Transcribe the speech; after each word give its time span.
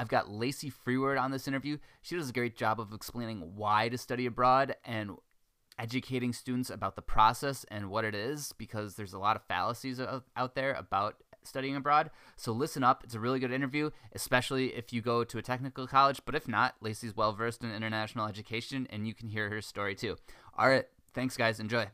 I've 0.00 0.08
got 0.08 0.30
Lacy 0.30 0.72
Frewerd 0.72 1.20
on 1.20 1.30
this 1.30 1.46
interview. 1.46 1.76
She 2.00 2.16
does 2.16 2.30
a 2.30 2.32
great 2.32 2.56
job 2.56 2.80
of 2.80 2.94
explaining 2.94 3.52
why 3.54 3.90
to 3.90 3.98
study 3.98 4.24
abroad 4.24 4.74
and 4.82 5.10
educating 5.78 6.32
students 6.32 6.70
about 6.70 6.96
the 6.96 7.02
process 7.02 7.66
and 7.70 7.90
what 7.90 8.06
it 8.06 8.14
is 8.14 8.54
because 8.56 8.94
there's 8.94 9.12
a 9.12 9.18
lot 9.18 9.36
of 9.36 9.44
fallacies 9.44 10.00
out 10.00 10.54
there 10.54 10.72
about 10.72 11.16
studying 11.42 11.76
abroad. 11.76 12.10
So 12.36 12.50
listen 12.50 12.82
up. 12.82 13.04
It's 13.04 13.14
a 13.14 13.20
really 13.20 13.40
good 13.40 13.52
interview, 13.52 13.90
especially 14.14 14.68
if 14.68 14.90
you 14.90 15.02
go 15.02 15.22
to 15.22 15.36
a 15.36 15.42
technical 15.42 15.86
college. 15.86 16.22
But 16.24 16.34
if 16.34 16.48
not, 16.48 16.76
Lacy's 16.80 17.14
well 17.14 17.34
versed 17.34 17.62
in 17.62 17.70
international 17.70 18.26
education 18.26 18.86
and 18.88 19.06
you 19.06 19.12
can 19.12 19.28
hear 19.28 19.50
her 19.50 19.60
story 19.60 19.94
too. 19.94 20.16
All 20.56 20.70
right. 20.70 20.86
Thanks, 21.12 21.36
guys. 21.36 21.60
Enjoy. 21.60 21.88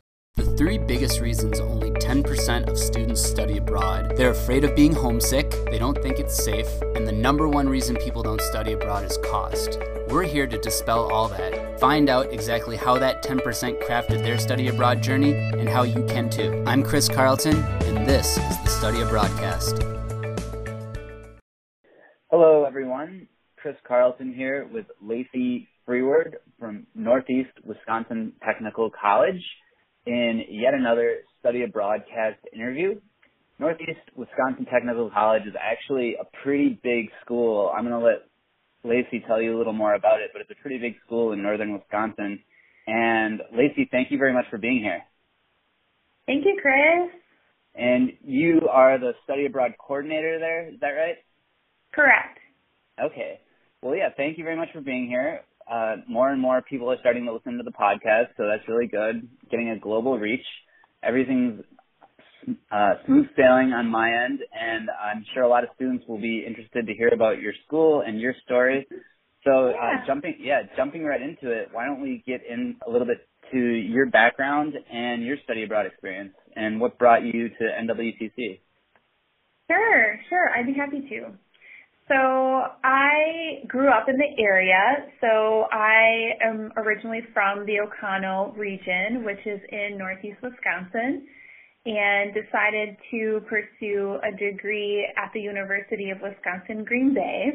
Three 0.57 0.79
biggest 0.79 1.21
reasons 1.21 1.59
only 1.59 1.91
10% 1.91 2.67
of 2.67 2.79
students 2.79 3.23
study 3.23 3.57
abroad 3.57 3.97
they're 4.17 4.31
afraid 4.31 4.63
of 4.63 4.75
being 4.75 4.91
homesick, 4.91 5.51
they 5.69 5.77
don't 5.77 6.01
think 6.01 6.17
it's 6.17 6.43
safe, 6.43 6.67
and 6.95 7.07
the 7.07 7.11
number 7.11 7.47
one 7.47 7.69
reason 7.69 7.95
people 7.97 8.23
don't 8.23 8.41
study 8.41 8.73
abroad 8.73 9.03
is 9.03 9.15
cost. 9.23 9.77
We're 10.09 10.23
here 10.23 10.47
to 10.47 10.57
dispel 10.57 11.11
all 11.11 11.27
that. 11.27 11.79
Find 11.79 12.09
out 12.09 12.33
exactly 12.33 12.75
how 12.75 12.97
that 12.97 13.23
10% 13.23 13.39
crafted 13.83 14.23
their 14.23 14.39
study 14.39 14.69
abroad 14.69 15.03
journey 15.03 15.35
and 15.35 15.69
how 15.69 15.83
you 15.83 16.03
can 16.05 16.31
too. 16.31 16.63
I'm 16.65 16.81
Chris 16.81 17.07
Carlton, 17.07 17.57
and 17.57 18.07
this 18.07 18.37
is 18.37 18.57
the 18.63 18.69
Study 18.69 18.97
Abroadcast. 18.97 19.83
Hello, 22.31 22.65
everyone. 22.65 23.27
Chris 23.57 23.75
Carlton 23.87 24.33
here 24.33 24.67
with 24.73 24.87
Lacy 24.99 25.67
Frewerd 25.87 26.37
from 26.59 26.87
Northeast 26.95 27.51
Wisconsin 27.63 28.33
Technical 28.43 28.89
College 28.99 29.43
in 30.07 30.43
yet 30.49 30.73
another 30.73 31.17
study 31.39 31.63
abroad 31.63 32.01
cast 32.09 32.39
interview. 32.53 32.99
Northeast 33.59 33.99
Wisconsin 34.15 34.65
Technical 34.71 35.09
College 35.09 35.43
is 35.45 35.53
actually 35.59 36.15
a 36.15 36.25
pretty 36.43 36.79
big 36.81 37.09
school. 37.23 37.71
I'm 37.75 37.87
going 37.87 37.99
to 37.99 38.05
let 38.05 38.23
Lacy 38.83 39.23
tell 39.27 39.41
you 39.41 39.55
a 39.55 39.57
little 39.57 39.73
more 39.73 39.95
about 39.95 40.21
it, 40.21 40.29
but 40.31 40.41
it's 40.41 40.51
a 40.51 40.61
pretty 40.61 40.77
big 40.77 40.95
school 41.05 41.33
in 41.33 41.43
northern 41.43 41.73
Wisconsin. 41.73 42.39
And 42.85 43.41
Lacy, 43.51 43.89
thank 43.91 44.11
you 44.11 44.17
very 44.17 44.33
much 44.33 44.45
for 44.49 44.57
being 44.57 44.81
here. 44.81 45.01
Thank 46.25 46.45
you, 46.45 46.57
Chris. 46.61 47.11
And 47.75 48.11
you 48.23 48.67
are 48.71 48.97
the 48.97 49.11
study 49.23 49.45
abroad 49.45 49.73
coordinator 49.77 50.39
there, 50.39 50.69
is 50.69 50.79
that 50.79 50.91
right? 50.91 51.15
Correct. 51.93 52.39
Okay. 53.03 53.39
Well, 53.81 53.95
yeah, 53.95 54.09
thank 54.15 54.37
you 54.37 54.43
very 54.43 54.55
much 54.55 54.69
for 54.73 54.81
being 54.81 55.07
here 55.07 55.41
uh, 55.71 55.97
more 56.07 56.29
and 56.29 56.41
more 56.41 56.61
people 56.61 56.91
are 56.91 56.97
starting 56.99 57.25
to 57.25 57.33
listen 57.33 57.57
to 57.57 57.63
the 57.63 57.71
podcast, 57.71 58.27
so 58.37 58.47
that's 58.47 58.67
really 58.67 58.87
good. 58.87 59.27
Getting 59.51 59.69
a 59.69 59.79
global 59.79 60.17
reach. 60.17 60.45
Everything's 61.03 61.61
uh, 62.71 62.93
smooth 63.05 63.27
sailing 63.35 63.73
on 63.73 63.89
my 63.89 64.09
end, 64.25 64.39
and 64.53 64.89
I'm 64.89 65.25
sure 65.33 65.43
a 65.43 65.49
lot 65.49 65.63
of 65.63 65.69
students 65.75 66.05
will 66.07 66.19
be 66.21 66.43
interested 66.47 66.87
to 66.87 66.93
hear 66.93 67.09
about 67.09 67.41
your 67.41 67.53
school 67.65 68.03
and 68.05 68.19
your 68.19 68.33
story. 68.45 68.87
So, 69.43 69.69
uh, 69.69 70.05
jumping, 70.05 70.37
yeah, 70.39 70.61
jumping 70.75 71.03
right 71.03 71.21
into 71.21 71.51
it. 71.51 71.69
Why 71.71 71.85
don't 71.85 72.01
we 72.01 72.23
get 72.25 72.41
in 72.47 72.77
a 72.85 72.89
little 72.89 73.07
bit 73.07 73.27
to 73.51 73.57
your 73.57 74.05
background 74.07 74.73
and 74.91 75.23
your 75.23 75.37
study 75.43 75.63
abroad 75.63 75.85
experience, 75.85 76.33
and 76.55 76.79
what 76.79 76.97
brought 76.97 77.23
you 77.23 77.49
to 77.49 77.63
NWTC? 77.63 78.59
Sure, 79.69 80.19
sure. 80.29 80.49
I'd 80.49 80.65
be 80.65 80.73
happy 80.73 81.01
to. 81.09 81.37
So 82.07 82.15
I 82.15 83.63
grew 83.67 83.89
up 83.89 84.07
in 84.07 84.15
the 84.17 84.41
area. 84.41 85.07
So 85.19 85.65
I 85.71 86.31
am 86.41 86.71
originally 86.77 87.21
from 87.33 87.65
the 87.65 87.79
Oconto 87.81 88.53
region, 88.57 89.25
which 89.25 89.39
is 89.45 89.59
in 89.69 89.97
northeast 89.97 90.37
Wisconsin, 90.41 91.27
and 91.85 92.33
decided 92.33 92.95
to 93.11 93.41
pursue 93.49 94.19
a 94.23 94.31
degree 94.31 95.07
at 95.17 95.31
the 95.33 95.41
University 95.41 96.09
of 96.09 96.19
Wisconsin 96.21 96.85
Green 96.85 97.13
Bay. 97.13 97.51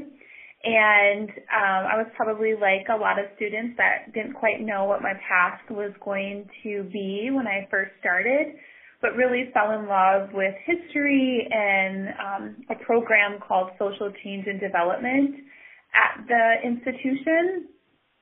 And 0.65 1.29
um, 1.29 1.83
I 1.91 1.97
was 1.97 2.07
probably 2.15 2.53
like 2.55 2.87
a 2.93 2.97
lot 2.97 3.19
of 3.19 3.27
students 3.37 3.75
that 3.79 4.13
didn't 4.13 4.35
quite 4.35 4.61
know 4.61 4.85
what 4.85 5.03
my 5.03 5.15
path 5.29 5.61
was 5.71 5.93
going 6.05 6.49
to 6.63 6.85
be 6.93 7.31
when 7.33 7.47
I 7.47 7.67
first 7.71 7.93
started 8.01 8.55
but 9.03 9.17
really 9.17 9.51
fell 9.53 9.73
in 9.73 9.89
love 9.89 10.31
with 10.33 10.55
history 10.65 11.47
and 11.51 12.09
um, 12.09 12.57
a 12.71 12.85
program 12.85 13.41
called 13.47 13.71
Social 13.79 14.13
Change 14.23 14.47
and 14.47 14.61
Development 14.61 15.35
at 15.93 16.25
the 16.27 16.55
institution. 16.65 17.67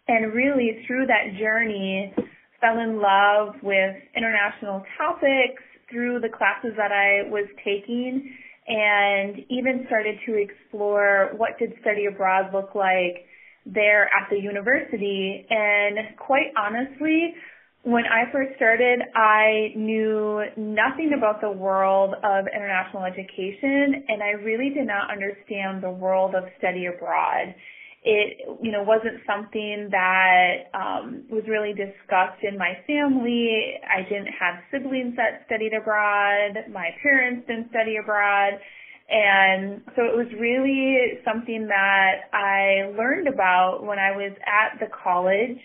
And 0.08 0.32
really 0.32 0.82
through 0.86 1.06
that 1.06 1.38
journey, 1.38 2.12
fell 2.60 2.80
in 2.80 3.00
love 3.00 3.54
with 3.62 3.94
international 4.16 4.82
topics 4.98 5.62
through 5.90 6.20
the 6.20 6.28
classes 6.28 6.72
that 6.76 6.90
I 6.90 7.28
was 7.30 7.46
taking 7.62 8.34
and 8.66 9.36
even 9.50 9.84
started 9.86 10.16
to 10.26 10.34
explore 10.34 11.30
what 11.36 11.58
did 11.58 11.72
study 11.80 12.06
abroad 12.06 12.52
look 12.54 12.74
like 12.74 13.26
there 13.66 14.04
at 14.04 14.30
the 14.30 14.38
university. 14.38 15.46
And 15.50 16.16
quite 16.16 16.52
honestly, 16.56 17.34
when 17.82 18.04
I 18.04 18.30
first 18.30 18.56
started, 18.56 19.00
I 19.16 19.72
knew 19.74 20.44
nothing 20.56 21.12
about 21.16 21.40
the 21.40 21.50
world 21.50 22.14
of 22.22 22.44
international 22.54 23.04
education 23.04 24.04
and 24.08 24.22
I 24.22 24.32
really 24.42 24.70
did 24.70 24.86
not 24.86 25.10
understand 25.10 25.82
the 25.82 25.90
world 25.90 26.34
of 26.34 26.44
study 26.58 26.86
abroad. 26.86 27.54
It, 28.02 28.38
you 28.62 28.72
know, 28.72 28.82
wasn't 28.82 29.20
something 29.26 29.88
that 29.90 30.72
um, 30.72 31.24
was 31.30 31.44
really 31.48 31.72
discussed 31.72 32.42
in 32.42 32.56
my 32.56 32.72
family. 32.86 33.74
I 33.84 34.02
didn't 34.08 34.32
have 34.38 34.56
siblings 34.70 35.16
that 35.16 35.44
studied 35.46 35.72
abroad. 35.72 36.72
My 36.72 36.90
parents 37.02 37.46
didn't 37.46 37.70
study 37.70 37.96
abroad. 37.96 38.60
And 39.08 39.82
so 39.96 40.04
it 40.04 40.16
was 40.16 40.28
really 40.38 41.18
something 41.24 41.66
that 41.68 42.28
I 42.32 42.92
learned 42.96 43.26
about 43.26 43.84
when 43.84 43.98
I 43.98 44.12
was 44.16 44.32
at 44.46 44.78
the 44.80 44.86
college 44.86 45.60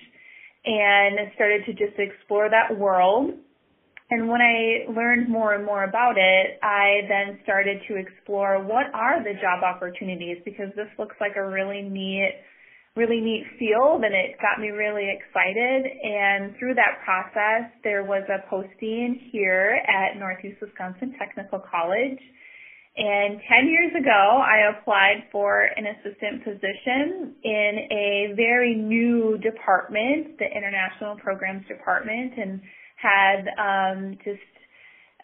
and 0.65 1.31
started 1.35 1.65
to 1.65 1.73
just 1.73 1.97
explore 1.97 2.49
that 2.49 2.77
world. 2.77 3.31
And 4.09 4.29
when 4.29 4.41
I 4.41 4.91
learned 4.91 5.29
more 5.29 5.53
and 5.53 5.65
more 5.65 5.83
about 5.83 6.17
it, 6.17 6.59
I 6.61 7.01
then 7.09 7.39
started 7.43 7.81
to 7.87 7.95
explore 7.95 8.61
what 8.61 8.93
are 8.93 9.23
the 9.23 9.33
job 9.41 9.63
opportunities 9.63 10.37
because 10.45 10.69
this 10.75 10.89
looks 10.99 11.15
like 11.19 11.35
a 11.37 11.45
really 11.45 11.81
neat, 11.81 12.33
really 12.95 13.19
neat 13.19 13.45
field 13.57 14.03
and 14.03 14.13
it 14.13 14.37
got 14.41 14.61
me 14.61 14.69
really 14.69 15.09
excited. 15.09 15.89
And 15.89 16.55
through 16.59 16.75
that 16.75 17.01
process, 17.03 17.71
there 17.83 18.03
was 18.03 18.23
a 18.29 18.47
posting 18.47 19.29
here 19.31 19.81
at 19.89 20.19
Northeast 20.19 20.61
Wisconsin 20.61 21.15
Technical 21.17 21.59
College 21.59 22.21
and 22.97 23.41
10 23.50 23.67
years 23.67 23.91
ago, 24.00 24.41
I 24.41 24.72
applied 24.72 25.28
for 25.31 25.67
an 25.75 25.85
assistant 25.85 26.45
position 26.45 27.35
in 27.44 27.88
a 27.91 28.33
very 28.35 28.73
new 28.73 29.38
department, 29.39 30.38
the 30.39 30.45
International 30.45 31.17
Programs 31.17 31.67
Department, 31.67 32.33
and 32.38 32.61
had 32.95 33.47
um, 33.59 34.17
just 34.23 34.39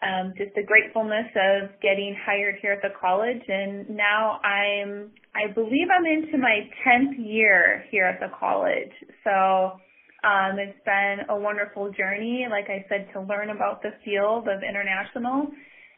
um, 0.02 0.34
just 0.36 0.50
the 0.56 0.64
gratefulness 0.64 1.30
of 1.36 1.70
getting 1.80 2.16
hired 2.26 2.56
here 2.60 2.72
at 2.72 2.82
the 2.82 2.92
college. 3.00 3.40
And 3.46 3.88
now 3.88 4.40
I'm, 4.42 5.12
I 5.34 5.52
believe 5.54 5.86
I'm 5.96 6.04
into 6.04 6.38
my 6.38 6.68
10th 6.84 7.14
year 7.18 7.84
here 7.88 8.04
at 8.04 8.18
the 8.18 8.34
college. 8.38 8.90
So 9.22 9.78
um, 10.26 10.58
it's 10.58 10.78
been 10.84 11.18
a 11.28 11.38
wonderful 11.38 11.92
journey, 11.92 12.46
like 12.50 12.66
I 12.68 12.84
said, 12.88 13.08
to 13.14 13.20
learn 13.22 13.50
about 13.50 13.80
the 13.82 13.94
field 14.04 14.48
of 14.48 14.62
international 14.68 15.52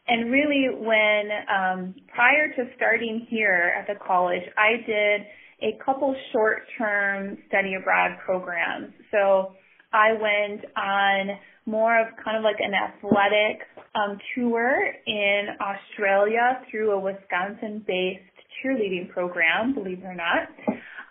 and 0.07 0.31
really, 0.31 0.67
when 0.71 1.29
um, 1.49 1.95
prior 2.13 2.53
to 2.55 2.69
starting 2.75 3.25
here 3.29 3.73
at 3.79 3.87
the 3.87 3.99
college, 4.05 4.43
I 4.57 4.85
did 4.85 5.21
a 5.61 5.83
couple 5.83 6.15
short-term 6.31 7.37
study 7.47 7.73
abroad 7.75 8.17
programs. 8.23 8.93
So 9.11 9.53
I 9.91 10.13
went 10.13 10.65
on 10.77 11.37
more 11.65 11.99
of 11.99 12.07
kind 12.23 12.37
of 12.37 12.43
like 12.43 12.57
an 12.59 12.73
athletic 12.73 13.61
um, 13.95 14.19
tour 14.35 14.77
in 15.07 15.47
Australia 15.59 16.61
through 16.69 16.91
a 16.91 16.99
Wisconsin-based 16.99 18.21
cheerleading 18.61 19.09
program, 19.09 19.73
believe 19.73 19.99
it 19.99 20.05
or 20.05 20.15
not. 20.15 20.49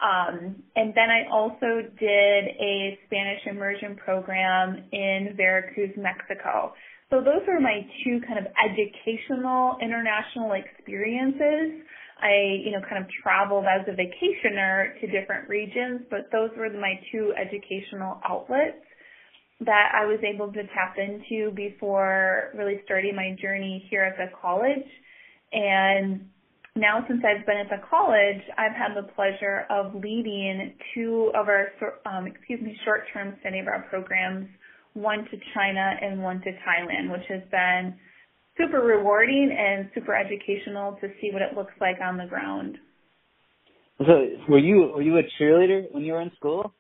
Um, 0.05 0.62
and 0.76 0.93
then 0.94 1.08
I 1.08 1.25
also 1.32 1.81
did 1.99 2.44
a 2.61 2.99
Spanish 3.06 3.40
immersion 3.47 3.97
program 3.97 4.85
in 4.93 5.35
Veracruz, 5.37 5.90
Mexico. 5.97 6.75
So 7.10 7.20
those 7.20 7.46
are 7.48 7.60
my 7.60 7.86
two 8.02 8.20
kind 8.26 8.38
of 8.38 8.46
educational 8.58 9.76
international 9.80 10.52
experiences. 10.52 11.84
I, 12.20 12.62
you 12.64 12.72
know, 12.72 12.80
kind 12.88 13.04
of 13.04 13.10
traveled 13.22 13.66
as 13.66 13.86
a 13.86 13.92
vacationer 13.92 14.98
to 15.00 15.06
different 15.06 15.48
regions, 15.48 16.02
but 16.10 16.30
those 16.32 16.50
were 16.56 16.70
my 16.70 16.94
two 17.12 17.34
educational 17.36 18.20
outlets 18.26 18.80
that 19.60 19.92
I 19.94 20.06
was 20.06 20.18
able 20.24 20.52
to 20.52 20.62
tap 20.74 20.96
into 20.96 21.50
before 21.54 22.50
really 22.54 22.80
starting 22.84 23.14
my 23.14 23.36
journey 23.40 23.86
here 23.90 24.02
at 24.02 24.16
the 24.16 24.34
college. 24.40 24.86
And 25.52 26.28
now 26.76 27.04
since 27.06 27.22
I've 27.24 27.46
been 27.46 27.58
at 27.58 27.68
the 27.68 27.86
college, 27.88 28.42
I've 28.58 28.72
had 28.72 28.94
the 28.96 29.08
pleasure 29.12 29.66
of 29.70 29.94
leading 29.94 30.74
two 30.94 31.30
of 31.34 31.48
our, 31.48 31.68
um, 32.06 32.26
excuse 32.26 32.60
me, 32.60 32.76
short-term 32.84 33.36
study 33.40 33.60
abroad 33.60 33.84
programs 33.90 34.48
one 34.94 35.25
to 35.25 35.37
China 35.55 35.94
and 36.00 36.23
one 36.23 36.41
to 36.41 36.50
Thailand, 36.50 37.12
which 37.12 37.26
has 37.29 37.43
been 37.50 37.94
super 38.56 38.81
rewarding 38.81 39.55
and 39.56 39.91
super 39.94 40.14
educational 40.14 40.96
to 41.00 41.08
see 41.20 41.31
what 41.32 41.43
it 41.43 41.56
looks 41.56 41.75
like 41.81 41.96
on 42.02 42.17
the 42.17 42.26
ground. 42.26 42.79
So 43.99 44.26
were 44.49 44.58
you 44.58 44.93
were 44.94 45.02
you 45.02 45.19
a 45.19 45.23
cheerleader 45.38 45.93
when 45.93 46.05
you 46.05 46.12
were 46.14 46.20
in 46.23 46.32
school? 46.37 46.75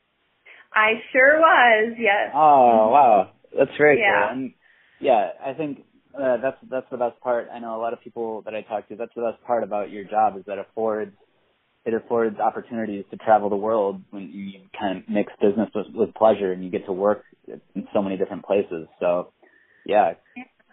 I 0.72 0.94
sure 1.12 1.38
was. 1.38 1.94
Yes. 1.98 2.32
Oh 2.34 2.88
wow, 2.90 3.30
that's 3.56 3.70
very 3.78 4.00
Yeah. 4.00 4.28
cool. 4.28 4.38
And 4.38 4.54
yeah, 5.00 5.30
I 5.44 5.52
think 5.54 5.84
uh, 6.14 6.38
that's 6.42 6.56
that's 6.70 6.86
the 6.90 6.96
best 6.96 7.20
part. 7.20 7.48
I 7.52 7.60
know 7.60 7.76
a 7.76 7.80
lot 7.80 7.92
of 7.92 8.00
people 8.00 8.42
that 8.42 8.54
I 8.54 8.62
talk 8.62 8.88
to. 8.88 8.96
That's 8.96 9.14
the 9.14 9.22
best 9.22 9.42
part 9.44 9.62
about 9.62 9.90
your 9.90 10.04
job 10.04 10.36
is 10.36 10.44
that 10.46 10.58
it 10.58 10.66
affords 10.70 11.16
it 11.84 11.94
affords 11.94 12.38
opportunities 12.38 13.04
to 13.10 13.16
travel 13.18 13.50
the 13.50 13.56
world 13.56 14.02
when 14.10 14.30
you 14.32 14.60
kind 14.78 14.98
of 14.98 15.08
mix 15.08 15.32
business 15.40 15.68
with, 15.74 15.86
with 15.94 16.14
pleasure 16.14 16.52
and 16.52 16.64
you 16.64 16.70
get 16.70 16.86
to 16.86 16.92
work 16.92 17.24
in 17.46 17.86
so 17.92 18.00
many 18.02 18.16
different 18.16 18.44
places. 18.44 18.86
So 19.00 19.32
yeah, 19.84 20.14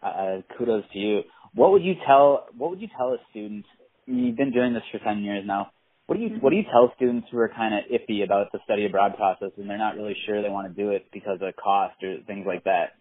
uh, 0.01 0.37
kudos 0.57 0.85
to 0.93 0.99
you. 0.99 1.21
What 1.53 1.71
would 1.71 1.83
you 1.83 1.95
tell 2.07 2.47
What 2.57 2.69
would 2.69 2.81
you 2.81 2.87
tell 2.97 3.09
a 3.09 3.17
student? 3.31 3.65
You've 4.05 4.37
been 4.37 4.53
doing 4.53 4.73
this 4.73 4.83
for 4.91 4.99
ten 4.99 5.23
years 5.23 5.43
now. 5.45 5.71
What 6.07 6.17
do 6.17 6.23
you 6.23 6.29
What 6.39 6.51
do 6.51 6.55
you 6.55 6.63
tell 6.63 6.91
students 6.95 7.27
who 7.31 7.37
are 7.39 7.49
kind 7.49 7.75
of 7.75 7.81
iffy 7.91 8.23
about 8.23 8.51
the 8.51 8.59
study 8.63 8.85
abroad 8.85 9.15
process 9.17 9.51
and 9.57 9.69
they're 9.69 9.77
not 9.77 9.95
really 9.95 10.15
sure 10.25 10.41
they 10.41 10.49
want 10.49 10.73
to 10.73 10.73
do 10.73 10.91
it 10.91 11.07
because 11.13 11.39
of 11.41 11.55
cost 11.55 12.01
or 12.03 12.17
things 12.25 12.45
like 12.47 12.63
that? 12.63 12.95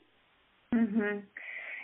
Mhm. 0.75 1.23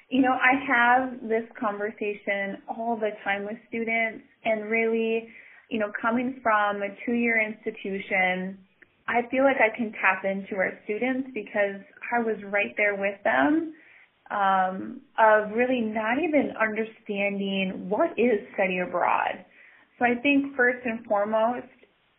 You 0.08 0.22
know, 0.22 0.32
I 0.32 0.54
have 0.66 1.28
this 1.28 1.44
conversation 1.58 2.62
all 2.68 2.96
the 2.96 3.10
time 3.24 3.44
with 3.44 3.56
students 3.68 4.24
and 4.44 4.70
really, 4.70 5.28
you 5.70 5.78
know, 5.78 5.90
coming 6.00 6.40
from 6.42 6.82
a 6.82 6.88
two-year 7.04 7.40
institution, 7.40 8.58
I 9.08 9.22
feel 9.30 9.44
like 9.44 9.56
I 9.56 9.74
can 9.76 9.92
tap 9.92 10.24
into 10.24 10.56
our 10.56 10.72
students 10.84 11.30
because 11.34 11.80
I 12.12 12.20
was 12.20 12.36
right 12.50 12.74
there 12.76 12.94
with 12.94 13.22
them 13.24 13.74
um, 14.30 15.00
of 15.18 15.52
really 15.52 15.80
not 15.80 16.18
even 16.18 16.52
understanding 16.60 17.88
what 17.88 18.10
is 18.18 18.40
study 18.54 18.78
abroad. 18.78 19.44
So 19.98 20.04
I 20.04 20.14
think 20.20 20.56
first 20.56 20.84
and 20.84 21.04
foremost, 21.06 21.66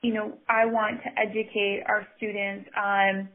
you 0.01 0.13
know, 0.13 0.37
I 0.47 0.65
want 0.65 1.01
to 1.03 1.09
educate 1.19 1.83
our 1.87 2.07
students 2.17 2.69
on 2.75 3.29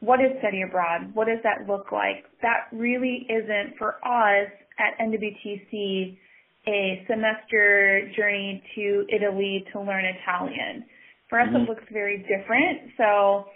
what 0.00 0.20
is 0.20 0.30
study 0.38 0.62
abroad? 0.62 1.14
What 1.14 1.26
does 1.26 1.42
that 1.42 1.68
look 1.68 1.90
like? 1.92 2.24
That 2.42 2.68
really 2.72 3.26
isn't 3.28 3.76
for 3.78 3.96
us 4.04 4.50
at 4.78 4.98
NWTC 5.04 6.18
a 6.66 7.04
semester 7.06 8.10
journey 8.16 8.62
to 8.74 9.06
Italy 9.08 9.66
to 9.72 9.80
learn 9.80 10.04
Italian. 10.04 10.84
For 11.28 11.40
us, 11.40 11.48
Mhm. 11.48 11.62
it 11.62 11.68
looks 11.68 11.84
very 11.90 12.18
different. 12.18 12.90
So, 12.96 13.48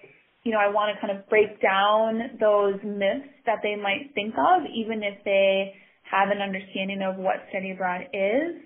you 0.45 0.53
know, 0.53 0.59
I 0.59 0.69
want 0.69 0.95
to 0.95 1.01
kind 1.01 1.17
of 1.17 1.29
break 1.29 1.61
down 1.61 2.37
those 2.39 2.83
myths 2.83 3.29
that 3.45 3.63
they 3.63 3.77
might 3.77 4.11
think 4.15 4.35
of, 4.37 4.67
even 4.67 5.03
if 5.03 5.23
they 5.25 5.75
have 6.03 6.31
an 6.31 6.43
understanding 6.43 7.03
of 7.03 7.17
what 7.19 7.49
study 7.49 7.71
abroad 7.71 8.09
is. 8.13 8.57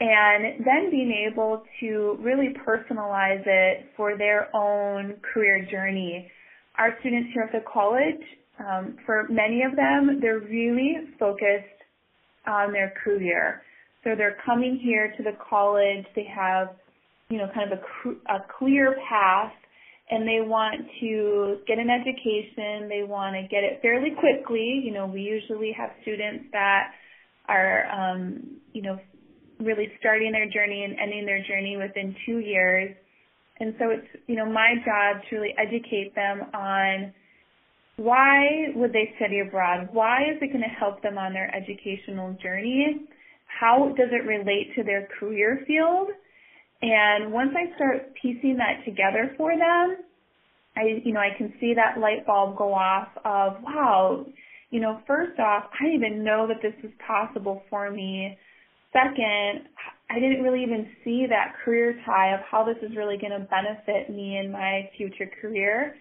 And 0.00 0.64
then 0.64 0.90
being 0.90 1.12
able 1.12 1.64
to 1.80 2.18
really 2.20 2.48
personalize 2.66 3.46
it 3.46 3.86
for 3.96 4.16
their 4.16 4.54
own 4.54 5.14
career 5.22 5.60
journey 5.60 6.30
our 6.76 6.96
students 7.00 7.30
here 7.32 7.42
at 7.42 7.52
the 7.52 7.62
college, 7.70 8.22
um, 8.58 8.96
for 9.06 9.26
many 9.28 9.62
of 9.62 9.76
them, 9.76 10.18
they're 10.20 10.38
really 10.38 10.96
focused 11.18 11.73
on 12.46 12.72
their 12.72 12.94
career. 13.02 13.62
So 14.02 14.10
they're 14.16 14.36
coming 14.44 14.78
here 14.82 15.14
to 15.16 15.22
the 15.22 15.36
college. 15.48 16.04
They 16.14 16.26
have, 16.34 16.68
you 17.30 17.38
know, 17.38 17.48
kind 17.54 17.72
of 17.72 17.78
a, 17.78 18.34
a 18.34 18.44
clear 18.58 18.96
path 19.08 19.52
and 20.10 20.28
they 20.28 20.46
want 20.46 20.86
to 21.00 21.58
get 21.66 21.78
an 21.78 21.88
education. 21.88 22.88
They 22.88 23.04
want 23.08 23.34
to 23.36 23.42
get 23.48 23.64
it 23.64 23.80
fairly 23.80 24.10
quickly. 24.10 24.82
You 24.84 24.92
know, 24.92 25.06
we 25.06 25.22
usually 25.22 25.72
have 25.72 25.90
students 26.02 26.44
that 26.52 26.92
are, 27.48 27.86
um, 27.86 28.60
you 28.72 28.82
know, 28.82 28.98
really 29.58 29.90
starting 29.98 30.32
their 30.32 30.48
journey 30.50 30.84
and 30.84 30.98
ending 31.00 31.24
their 31.24 31.42
journey 31.42 31.76
within 31.76 32.14
two 32.26 32.38
years. 32.38 32.94
And 33.60 33.74
so 33.78 33.90
it's, 33.90 34.06
you 34.26 34.36
know, 34.36 34.44
my 34.44 34.74
job 34.84 35.22
to 35.30 35.36
really 35.36 35.54
educate 35.56 36.14
them 36.14 36.42
on 36.52 37.14
why 37.96 38.68
would 38.74 38.92
they 38.92 39.12
study 39.16 39.40
abroad? 39.40 39.88
Why 39.92 40.22
is 40.22 40.38
it 40.40 40.48
going 40.48 40.64
to 40.64 40.78
help 40.80 41.02
them 41.02 41.16
on 41.18 41.32
their 41.32 41.54
educational 41.54 42.36
journey? 42.42 43.06
How 43.46 43.94
does 43.96 44.08
it 44.10 44.26
relate 44.26 44.74
to 44.76 44.82
their 44.82 45.08
career 45.18 45.62
field? 45.66 46.08
And 46.82 47.32
once 47.32 47.50
I 47.56 47.74
start 47.76 48.14
piecing 48.20 48.56
that 48.58 48.84
together 48.84 49.32
for 49.36 49.56
them, 49.56 50.04
I, 50.76 51.00
you 51.04 51.12
know, 51.12 51.20
I 51.20 51.36
can 51.38 51.52
see 51.60 51.72
that 51.74 52.00
light 52.00 52.26
bulb 52.26 52.56
go 52.56 52.74
off 52.74 53.08
of, 53.24 53.62
wow, 53.62 54.26
you 54.70 54.80
know, 54.80 55.00
first 55.06 55.38
off, 55.38 55.64
I 55.80 55.84
didn't 55.84 56.04
even 56.04 56.24
know 56.24 56.48
that 56.48 56.60
this 56.60 56.74
was 56.82 56.92
possible 57.06 57.62
for 57.70 57.90
me. 57.90 58.36
Second, 58.92 59.68
I 60.10 60.18
didn't 60.18 60.42
really 60.42 60.62
even 60.62 60.88
see 61.04 61.26
that 61.28 61.54
career 61.64 61.98
tie 62.04 62.34
of 62.34 62.40
how 62.50 62.64
this 62.64 62.76
is 62.82 62.96
really 62.96 63.16
going 63.16 63.32
to 63.32 63.46
benefit 63.46 64.10
me 64.10 64.36
in 64.36 64.50
my 64.50 64.90
future 64.96 65.30
career. 65.40 65.94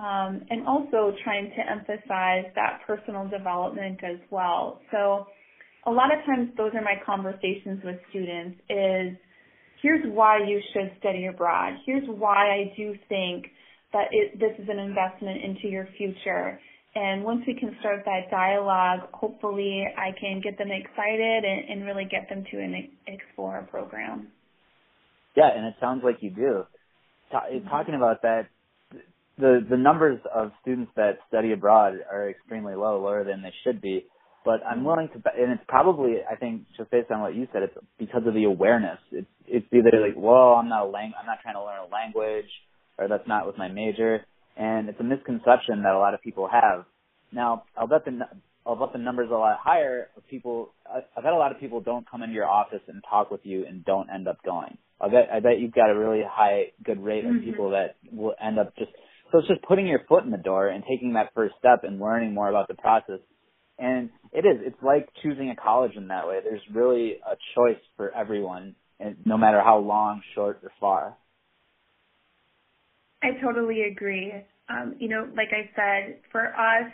Um, 0.00 0.40
and 0.48 0.66
also 0.66 1.14
trying 1.22 1.50
to 1.50 1.70
emphasize 1.70 2.50
that 2.54 2.80
personal 2.86 3.28
development 3.28 4.00
as 4.02 4.18
well. 4.30 4.80
So 4.90 5.26
a 5.84 5.90
lot 5.90 6.08
of 6.10 6.24
times 6.24 6.48
those 6.56 6.72
are 6.74 6.80
my 6.80 6.94
conversations 7.04 7.82
with 7.84 7.96
students 8.08 8.58
is 8.70 9.16
here's 9.82 10.04
why 10.06 10.38
you 10.38 10.60
should 10.72 10.90
study 10.98 11.26
abroad. 11.26 11.74
Here's 11.84 12.08
why 12.08 12.50
I 12.50 12.72
do 12.76 12.94
think 13.10 13.46
that 13.92 14.06
it, 14.10 14.38
this 14.38 14.52
is 14.58 14.68
an 14.70 14.78
investment 14.78 15.44
into 15.44 15.68
your 15.68 15.86
future. 15.98 16.58
And 16.94 17.22
once 17.22 17.42
we 17.46 17.54
can 17.54 17.76
start 17.80 18.02
that 18.04 18.30
dialogue, 18.30 19.00
hopefully 19.12 19.84
I 19.96 20.10
can 20.18 20.40
get 20.42 20.58
them 20.58 20.70
excited 20.70 21.44
and, 21.44 21.68
and 21.68 21.84
really 21.84 22.06
get 22.10 22.28
them 22.28 22.44
to 22.50 22.56
an 22.58 22.88
explore 23.06 23.58
a 23.58 23.64
program. 23.64 24.28
Yeah, 25.36 25.50
and 25.54 25.66
it 25.66 25.74
sounds 25.78 26.02
like 26.04 26.16
you 26.20 26.30
do. 26.30 26.64
Ta- 27.30 27.46
Talking 27.68 27.94
about 27.94 28.22
that, 28.22 28.48
the 29.40 29.66
the 29.70 29.76
numbers 29.76 30.20
of 30.34 30.52
students 30.62 30.92
that 30.96 31.18
study 31.28 31.52
abroad 31.52 31.94
are 32.12 32.30
extremely 32.30 32.74
low, 32.74 33.00
lower 33.02 33.24
than 33.24 33.42
they 33.42 33.52
should 33.64 33.80
be. 33.80 34.06
But 34.44 34.60
I'm 34.66 34.84
willing 34.84 35.08
to, 35.12 35.18
bet- 35.20 35.34
and 35.38 35.52
it's 35.52 35.64
probably, 35.68 36.16
I 36.30 36.36
think, 36.36 36.62
just 36.76 36.90
based 36.90 37.10
on 37.10 37.20
what 37.20 37.34
you 37.34 37.46
said, 37.52 37.62
it's 37.64 37.76
because 37.98 38.22
of 38.26 38.34
the 38.34 38.44
awareness. 38.44 38.98
It's 39.12 39.28
it's 39.46 39.66
either 39.72 39.90
like, 40.00 40.14
well, 40.16 40.54
I'm 40.54 40.68
not 40.68 40.86
a 40.86 40.90
lang, 40.90 41.12
I'm 41.18 41.26
not 41.26 41.38
trying 41.42 41.56
to 41.56 41.64
learn 41.64 41.80
a 41.80 41.92
language, 41.92 42.50
or 42.98 43.08
that's 43.08 43.28
not 43.28 43.46
with 43.46 43.58
my 43.58 43.68
major, 43.68 44.24
and 44.56 44.88
it's 44.88 45.00
a 45.00 45.04
misconception 45.04 45.82
that 45.84 45.94
a 45.94 45.98
lot 45.98 46.14
of 46.14 46.22
people 46.22 46.48
have. 46.50 46.84
Now, 47.32 47.64
I'll 47.76 47.86
bet 47.88 48.04
the 48.06 48.18
I'll 48.66 48.76
bet 48.76 48.92
the 48.92 48.98
numbers 48.98 49.30
a 49.30 49.34
lot 49.34 49.58
higher 49.62 50.08
of 50.16 50.26
people. 50.28 50.72
I- 50.86 51.04
I've 51.16 51.24
had 51.24 51.32
a 51.34 51.36
lot 51.36 51.52
of 51.52 51.60
people 51.60 51.80
don't 51.80 52.08
come 52.10 52.22
into 52.22 52.34
your 52.34 52.48
office 52.48 52.82
and 52.88 53.02
talk 53.08 53.30
with 53.30 53.44
you 53.44 53.66
and 53.66 53.84
don't 53.84 54.08
end 54.10 54.28
up 54.28 54.38
going. 54.44 54.78
I 55.00 55.08
bet 55.08 55.28
I 55.32 55.40
bet 55.40 55.60
you've 55.60 55.72
got 55.74 55.90
a 55.90 55.98
really 55.98 56.22
high 56.28 56.72
good 56.84 57.02
rate 57.02 57.24
of 57.24 57.32
Mhm. 57.32 57.44
people 57.44 57.70
that 57.70 57.96
will 58.12 58.34
end 58.40 58.58
up 58.58 58.74
just. 58.76 58.92
So 59.30 59.38
it's 59.38 59.48
just 59.48 59.62
putting 59.62 59.86
your 59.86 60.00
foot 60.08 60.24
in 60.24 60.30
the 60.30 60.38
door 60.38 60.68
and 60.68 60.82
taking 60.88 61.14
that 61.14 61.30
first 61.34 61.54
step 61.58 61.84
and 61.84 62.00
learning 62.00 62.34
more 62.34 62.48
about 62.48 62.68
the 62.68 62.74
process. 62.74 63.20
And 63.78 64.10
it 64.32 64.40
is. 64.40 64.60
It's 64.62 64.82
like 64.82 65.08
choosing 65.22 65.50
a 65.50 65.56
college 65.56 65.92
in 65.96 66.08
that 66.08 66.26
way. 66.26 66.40
There's 66.42 66.60
really 66.74 67.16
a 67.26 67.36
choice 67.54 67.80
for 67.96 68.14
everyone, 68.14 68.74
and 68.98 69.16
no 69.24 69.38
matter 69.38 69.62
how 69.62 69.78
long, 69.78 70.22
short, 70.34 70.60
or 70.62 70.70
far. 70.78 71.16
I 73.22 73.28
totally 73.42 73.82
agree. 73.90 74.32
Um, 74.68 74.96
you 74.98 75.08
know, 75.08 75.28
like 75.36 75.48
I 75.52 75.70
said, 75.74 76.18
for 76.30 76.46
us, 76.46 76.92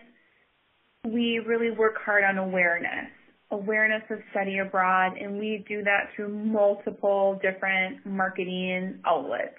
we 1.05 1.41
really 1.47 1.71
work 1.71 1.95
hard 2.05 2.25
on 2.25 2.39
awareness, 2.39 3.11
awareness 3.51 4.03
of 4.11 4.19
study 4.31 4.59
abroad, 4.59 5.13
and 5.21 5.39
we 5.39 5.65
do 5.69 5.83
that 5.83 6.11
through 6.15 6.29
multiple 6.29 7.39
different 7.43 8.05
marketing 8.07 9.01
outlets. 9.07 9.55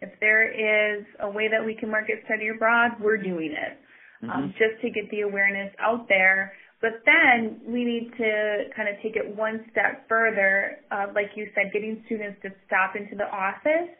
If 0.00 0.10
there 0.20 0.46
is 0.46 1.04
a 1.20 1.28
way 1.28 1.48
that 1.48 1.64
we 1.64 1.74
can 1.74 1.90
market 1.90 2.22
study 2.24 2.48
abroad, 2.48 2.92
we're 3.00 3.16
doing 3.16 3.52
it 3.52 3.78
um, 4.22 4.54
just 4.58 4.80
to 4.82 4.90
get 4.90 5.10
the 5.10 5.22
awareness 5.22 5.72
out 5.80 6.08
there. 6.08 6.52
But 6.80 7.02
then 7.04 7.60
we 7.66 7.84
need 7.84 8.12
to 8.18 8.70
kind 8.76 8.88
of 8.88 8.94
take 9.02 9.16
it 9.16 9.34
one 9.36 9.64
step 9.72 10.08
further, 10.08 10.78
uh, 10.92 11.06
like 11.14 11.30
you 11.34 11.48
said, 11.54 11.72
getting 11.72 12.02
students 12.06 12.40
to 12.42 12.50
stop 12.66 12.94
into 12.94 13.16
the 13.16 13.26
office 13.26 13.90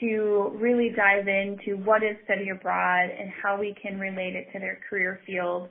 to 0.00 0.52
really 0.56 0.90
dive 0.96 1.26
into 1.28 1.76
what 1.82 2.02
is 2.02 2.16
study 2.24 2.48
abroad 2.50 3.10
and 3.10 3.30
how 3.42 3.58
we 3.58 3.74
can 3.82 3.98
relate 3.98 4.34
it 4.36 4.46
to 4.52 4.58
their 4.58 4.78
career 4.88 5.20
field. 5.26 5.68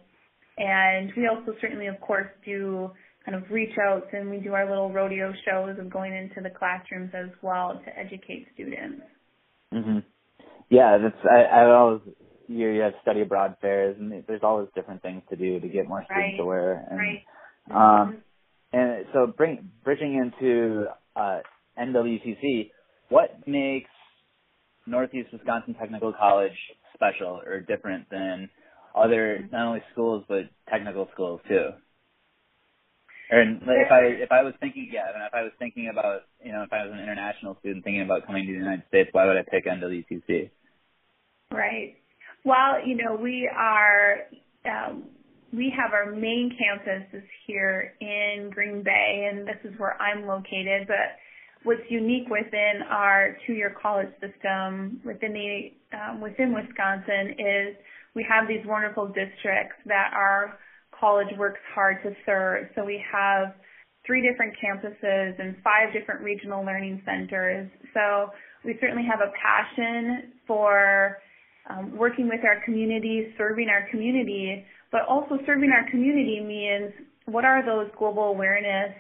And 0.58 1.12
we 1.16 1.28
also 1.28 1.54
certainly, 1.62 1.88
of 1.88 2.00
course, 2.02 2.28
do 2.46 2.92
kind 3.26 3.42
of 3.42 3.50
reach 3.50 3.74
outs 3.90 4.08
and 4.14 4.30
we 4.30 4.38
do 4.38 4.54
our 4.54 4.70
little 4.70 4.92
rodeo 4.92 5.34
shows 5.46 5.78
of 5.80 5.90
going 5.90 6.14
into 6.14 6.42
the 6.42 6.54
classrooms 6.56 7.12
as 7.14 7.30
well 7.42 7.82
to 7.84 8.00
educate 8.00 8.48
students. 8.54 9.02
Hmm 9.72 10.00
Yeah, 10.70 10.98
that's 10.98 11.26
I, 11.30 11.44
I 11.62 11.72
always 11.72 12.02
you 12.48 12.70
you 12.70 12.82
have 12.82 12.94
study 13.02 13.22
abroad 13.22 13.58
fairs 13.62 13.98
and 14.00 14.24
there's 14.28 14.44
always 14.44 14.70
different 14.76 15.02
things 15.02 15.22
to 15.30 15.36
do 15.36 15.60
to 15.60 15.68
get 15.68 15.88
more 15.88 16.04
students 16.06 16.36
Right, 16.38 16.40
aware. 16.40 16.88
And, 16.90 17.00
right. 17.00 18.02
Um, 18.04 18.18
and 18.74 19.06
so 19.14 19.28
bring 19.28 19.70
bridging 19.84 20.16
into 20.16 20.86
uh, 21.16 21.40
NWTC, 21.80 22.72
what 23.10 23.48
makes 23.48 23.90
Northeast 24.86 25.30
Wisconsin 25.34 25.76
Technical 25.76 26.14
College 26.14 26.54
special 26.94 27.42
or 27.46 27.60
different 27.62 28.10
than 28.10 28.50
other 28.96 29.48
not 29.52 29.68
only 29.68 29.84
schools 29.92 30.24
but 30.28 30.44
technical 30.70 31.08
schools 31.14 31.42
too? 31.48 31.70
Or 33.30 33.42
if 33.42 33.92
I 33.92 34.24
if 34.24 34.32
I 34.32 34.44
was 34.44 34.54
thinking, 34.60 34.90
yeah, 34.92 35.10
if 35.28 35.34
I 35.34 35.44
was 35.44 35.52
thinking 35.60 35.90
about, 35.92 36.22
you 36.44 36.52
know, 36.52 36.64
if 36.64 36.72
I 36.72 36.86
was 36.86 36.94
an 36.94 37.00
international 37.00 37.58
student 37.60 37.84
thinking 37.84 38.04
about 38.04 38.26
coming 38.26 38.46
to 38.46 38.54
the 38.54 38.60
United 38.60 38.84
States, 38.88 39.10
why 39.12 39.26
would 39.26 39.36
I 39.36 39.44
pick 39.44 39.66
NWTC? 39.66 40.50
Right. 41.52 41.96
Well, 42.46 42.86
you 42.86 42.96
know, 42.96 43.16
we 43.16 43.50
are 43.54 44.20
um, 44.66 45.04
we 45.52 45.74
have 45.76 45.92
our 45.92 46.12
main 46.12 46.56
campus 46.58 47.08
is 47.14 47.28
here 47.46 47.94
in 48.00 48.50
Green 48.54 48.84
Bay, 48.84 49.30
and 49.32 49.46
this 49.48 49.60
is 49.66 49.78
where 49.78 50.02
I'm 50.02 50.26
located. 50.26 50.88
But 50.88 51.20
what's 51.64 51.82
unique 51.90 52.30
within 52.30 52.82
our 52.90 53.38
two-year 53.46 53.76
college 53.82 54.12
system 54.22 55.02
within 55.06 55.34
the 55.34 55.98
um, 55.98 56.22
within 56.22 56.54
Wisconsin 56.54 57.36
is 57.38 57.76
we 58.16 58.26
have 58.28 58.48
these 58.48 58.66
wonderful 58.66 59.08
districts 59.08 59.76
that 59.86 60.12
our 60.14 60.58
college 61.00 61.28
works 61.38 61.60
hard 61.74 61.98
to 62.04 62.12
serve. 62.26 62.68
So 62.76 62.84
we 62.84 63.04
have 63.12 63.54
three 64.06 64.22
different 64.22 64.54
campuses 64.64 65.40
and 65.40 65.56
five 65.64 65.94
different 65.94 66.22
regional 66.22 66.66
learning 66.66 67.02
centers. 67.06 67.70
So 67.94 68.30
we 68.64 68.78
certainly 68.80 69.04
have 69.10 69.20
a 69.20 69.32
passion 69.42 70.34
for 70.48 71.18
um, 71.70 71.98
working 71.98 72.28
with 72.30 72.42
our 72.46 72.64
community, 72.64 73.34
serving 73.38 73.68
our 73.70 73.88
community, 73.92 74.66
but 74.92 75.02
also 75.08 75.38
serving 75.46 75.72
our 75.72 75.90
community 75.92 76.40
means 76.40 76.94
what 77.26 77.44
are 77.44 77.66
those 77.66 77.90
global 78.00 78.24
awareness, 78.24 78.96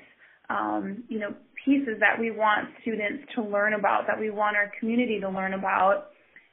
um, 0.50 1.04
you 1.08 1.20
know, 1.20 1.34
pieces 1.64 1.96
that 2.00 2.20
we 2.20 2.32
want 2.32 2.68
students 2.82 3.24
to 3.36 3.42
learn 3.42 3.74
about, 3.74 4.04
that 4.08 4.20
we 4.20 4.30
want 4.30 4.56
our 4.56 4.72
community 4.80 5.20
to 5.20 5.30
learn 5.30 5.54
about, 5.54 6.10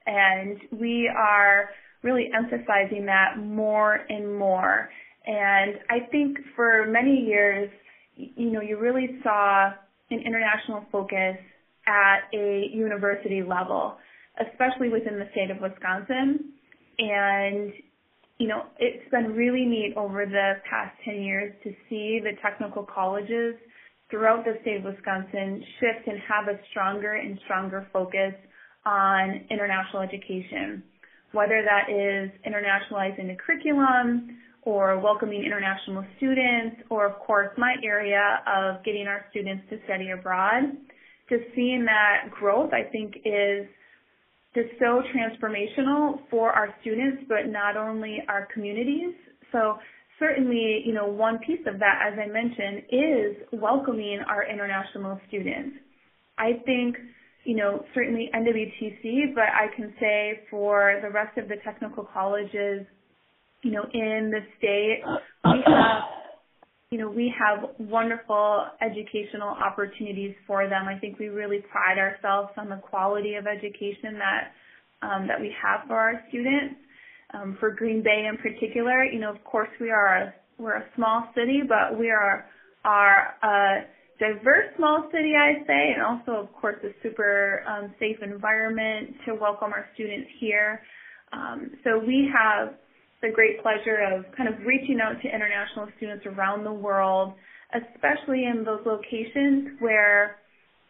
and 0.07 0.59
we 0.73 1.11
are 1.17 1.71
really 2.03 2.31
emphasizing 2.37 3.07
that 3.07 3.39
more 3.39 4.01
and 4.09 4.39
more. 4.39 4.89
And 5.27 5.77
I 5.89 6.07
think 6.11 6.39
for 6.55 6.87
many 6.87 7.25
years, 7.25 7.71
you 8.17 8.51
know, 8.51 8.61
you 8.61 8.79
really 8.79 9.19
saw 9.23 9.73
an 10.11 10.21
international 10.21 10.85
focus 10.93 11.37
at 11.87 12.21
a 12.33 12.69
university 12.73 13.43
level, 13.43 13.97
especially 14.41 14.89
within 14.89 15.19
the 15.19 15.29
state 15.33 15.51
of 15.51 15.61
Wisconsin. 15.61 16.53
And, 16.99 17.73
you 18.39 18.49
know, 18.49 18.65
it's 18.79 19.11
been 19.11 19.35
really 19.35 19.65
neat 19.65 19.95
over 19.97 20.27
the 20.27 20.55
past 20.69 20.95
10 21.05 21.23
years 21.23 21.55
to 21.65 21.71
see 21.89 22.21
the 22.23 22.33
technical 22.43 22.85
colleges 22.85 23.55
throughout 24.11 24.45
the 24.45 24.59
state 24.63 24.77
of 24.79 24.85
Wisconsin 24.85 25.65
shift 25.81 26.07
and 26.07 26.19
have 26.29 26.49
a 26.49 26.59
stronger 26.71 27.15
and 27.15 27.39
stronger 27.45 27.87
focus 27.93 28.35
on 28.87 29.47
international 29.51 30.03
education, 30.03 30.83
whether 31.33 31.65
that 31.65 31.89
is 31.91 32.31
internationalizing 32.47 33.29
the 33.29 33.37
curriculum, 33.45 34.34
or 34.65 34.99
welcoming 34.99 35.45
international 35.45 36.05
students, 36.17 36.77
or 36.91 37.07
of 37.07 37.19
course 37.21 37.51
my 37.59 37.75
area 37.85 38.41
of 38.47 38.83
getting 38.85 39.07
our 39.07 39.25
students 39.31 39.63
to 39.71 39.79
study 39.85 40.11
abroad. 40.11 40.63
Just 41.29 41.45
seeing 41.55 41.85
that 41.87 42.31
growth, 42.31 42.73
I 42.73 42.91
think, 42.91 43.17
is 43.25 43.67
just 44.55 44.69
so 44.79 45.03
transformational 45.15 46.21
for 46.31 46.53
our 46.53 46.75
students, 46.81 47.25
but 47.29 47.49
not 47.49 47.77
only 47.77 48.19
our 48.29 48.47
communities. 48.53 49.15
So 49.53 49.79
certainly, 50.19 50.83
you 50.87 50.95
know, 50.95 51.07
one 51.07 51.39
piece 51.39 51.61
of 51.67 51.79
that, 51.81 52.01
as 52.07 52.19
I 52.19 52.27
mentioned, 52.31 52.83
is 52.91 53.61
welcoming 53.61 54.21
our 54.29 54.49
international 54.49 55.21
students. 55.29 55.77
I 56.39 56.53
think, 56.65 56.97
you 57.45 57.57
know, 57.57 57.85
certainly 57.95 58.31
NWTC, 58.35 59.35
but 59.35 59.45
I 59.45 59.75
can 59.75 59.93
say 60.01 60.41
for 60.51 61.01
the 61.03 61.11
rest 61.11 61.37
of 61.37 61.49
the 61.49 61.57
technical 61.65 62.05
colleges 62.05 62.87
you 63.65 63.71
know, 63.71 63.85
in 63.93 64.31
the 64.31 64.41
state, 64.59 65.01
we 65.45 65.63
have, 65.67 66.03
you 66.91 66.99
know, 66.99 67.09
we 67.09 67.33
have 67.37 67.71
wonderful 67.79 68.67
educational 68.83 69.49
opportunities 69.49 70.35
for 70.47 70.69
them. 70.69 70.87
I 70.87 70.99
think 70.99 71.19
we 71.19 71.29
really 71.29 71.61
pride 71.73 71.99
ourselves 71.99 72.51
on 72.59 72.69
the 72.69 72.77
quality 72.77 73.35
of 73.35 73.47
education 73.47 74.19
that 74.19 74.53
um, 75.03 75.27
that 75.29 75.41
we 75.41 75.53
have 75.63 75.89
for 75.89 75.99
our 75.99 76.23
students. 76.29 76.77
Um, 77.33 77.57
for 77.59 77.71
Green 77.73 78.03
Bay 78.03 78.29
in 78.31 78.37
particular, 78.37 79.03
you 79.05 79.19
know, 79.19 79.31
of 79.31 79.43
course 79.43 79.71
we 79.81 79.91
are 79.91 80.19
a, 80.19 80.35
we're 80.57 80.77
a 80.77 80.85
small 80.95 81.25
city, 81.35 81.63
but 81.67 81.99
we 81.99 82.11
are 82.11 82.45
are 82.85 83.35
a 83.43 83.87
diverse 84.21 84.69
small 84.77 85.09
city, 85.11 85.33
I 85.37 85.65
say, 85.67 85.95
and 85.95 86.03
also 86.03 86.41
of 86.41 86.53
course 86.53 86.77
a 86.85 86.91
super 87.03 87.65
um, 87.67 87.95
safe 87.99 88.19
environment 88.23 89.17
to 89.27 89.35
welcome 89.35 89.73
our 89.73 89.87
students 89.95 90.29
here. 90.39 90.83
Um, 91.33 91.73
so 91.83 91.99
we 91.99 92.31
have 92.33 92.75
the 93.25 93.33
great 93.33 93.63
pleasure 93.63 93.99
of 94.13 94.25
kind 94.37 94.49
of 94.49 94.55
reaching 94.67 95.01
out 95.01 95.21
to 95.23 95.29
international 95.29 95.89
students 95.97 96.27
around 96.27 96.63
the 96.63 96.73
world, 96.73 97.33
especially 97.73 98.45
in 98.45 98.65
those 98.65 98.81
locations 98.85 99.81
where, 99.81 100.37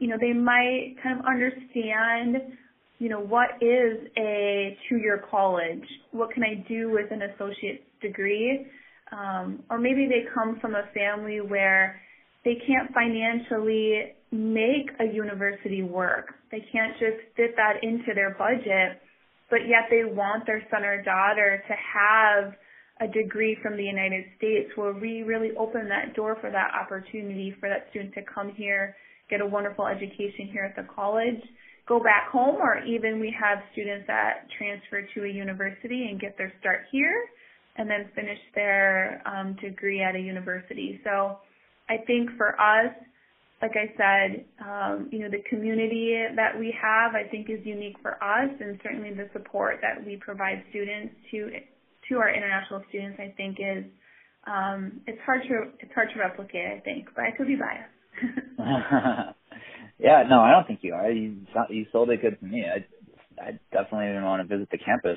you 0.00 0.08
know, 0.08 0.16
they 0.20 0.32
might 0.32 0.96
kind 1.00 1.20
of 1.20 1.24
understand, 1.24 2.58
you 2.98 3.08
know, 3.08 3.20
what 3.20 3.50
is 3.62 4.08
a 4.18 4.76
two-year 4.88 5.24
college? 5.30 5.84
What 6.10 6.32
can 6.32 6.42
I 6.42 6.66
do 6.68 6.90
with 6.90 7.12
an 7.12 7.22
associate 7.22 7.86
degree? 8.02 8.66
Um, 9.12 9.62
or 9.70 9.78
maybe 9.78 10.08
they 10.08 10.26
come 10.34 10.58
from 10.60 10.74
a 10.74 10.88
family 10.92 11.40
where 11.40 12.00
they 12.44 12.56
can't 12.66 12.92
financially 12.92 14.12
make 14.32 14.90
a 14.98 15.04
university 15.04 15.84
work. 15.84 16.34
They 16.50 16.66
can't 16.72 16.94
just 16.98 17.22
fit 17.36 17.54
that 17.56 17.84
into 17.84 18.12
their 18.12 18.34
budget 18.34 19.00
but 19.50 19.68
yet 19.68 19.86
they 19.90 20.04
want 20.04 20.46
their 20.46 20.62
son 20.70 20.84
or 20.84 21.02
daughter 21.02 21.62
to 21.66 21.74
have 21.74 22.54
a 23.00 23.08
degree 23.12 23.56
from 23.62 23.76
the 23.76 23.82
United 23.82 24.24
States 24.36 24.70
where 24.76 24.92
we 24.92 25.22
really 25.22 25.50
open 25.58 25.88
that 25.88 26.14
door 26.14 26.36
for 26.40 26.50
that 26.50 26.70
opportunity 26.74 27.54
for 27.58 27.68
that 27.68 27.86
student 27.90 28.14
to 28.14 28.22
come 28.22 28.52
here, 28.54 28.94
get 29.28 29.40
a 29.40 29.46
wonderful 29.46 29.86
education 29.86 30.48
here 30.52 30.64
at 30.64 30.76
the 30.76 30.86
college, 30.94 31.42
go 31.86 31.98
back 31.98 32.30
home, 32.30 32.56
or 32.56 32.82
even 32.84 33.18
we 33.20 33.34
have 33.38 33.58
students 33.72 34.06
that 34.06 34.46
transfer 34.56 35.02
to 35.14 35.24
a 35.24 35.28
university 35.28 36.06
and 36.08 36.20
get 36.20 36.38
their 36.38 36.52
start 36.60 36.82
here 36.92 37.24
and 37.76 37.90
then 37.90 38.08
finish 38.14 38.38
their 38.54 39.20
um, 39.26 39.56
degree 39.60 40.00
at 40.00 40.14
a 40.14 40.20
university. 40.20 41.00
So 41.02 41.38
I 41.88 41.96
think 42.06 42.30
for 42.36 42.58
us, 42.60 42.94
like 43.64 43.76
I 43.80 43.88
said, 43.96 44.44
um, 44.60 45.08
you 45.10 45.20
know, 45.20 45.30
the 45.30 45.42
community 45.48 46.20
that 46.36 46.58
we 46.58 46.74
have, 46.76 47.14
I 47.14 47.26
think, 47.30 47.48
is 47.48 47.64
unique 47.64 47.96
for 48.02 48.22
us, 48.22 48.50
and 48.60 48.78
certainly 48.82 49.14
the 49.14 49.30
support 49.32 49.78
that 49.80 50.04
we 50.04 50.16
provide 50.16 50.62
students 50.68 51.14
to 51.30 51.48
to 52.10 52.18
our 52.18 52.28
international 52.28 52.84
students, 52.90 53.18
I 53.18 53.32
think, 53.38 53.56
is 53.58 53.84
um, 54.46 55.00
it's 55.06 55.18
hard 55.24 55.40
to 55.48 55.72
it's 55.80 55.92
hard 55.94 56.08
to 56.12 56.20
replicate. 56.20 56.76
I 56.76 56.80
think, 56.80 57.08
but 57.16 57.24
I 57.24 57.30
could 57.30 57.46
be 57.46 57.56
biased. 57.56 57.88
yeah, 59.98 60.24
no, 60.28 60.40
I 60.40 60.50
don't 60.50 60.66
think 60.66 60.80
you 60.82 60.92
are. 60.92 61.10
You 61.10 61.38
you 61.70 61.86
sold 61.90 62.10
it 62.10 62.20
good 62.20 62.38
to 62.38 62.44
me. 62.44 62.66
I 62.68 62.84
I 63.40 63.58
definitely 63.72 64.12
want 64.22 64.46
to 64.46 64.56
visit 64.56 64.68
the 64.70 64.78
campus 64.78 65.16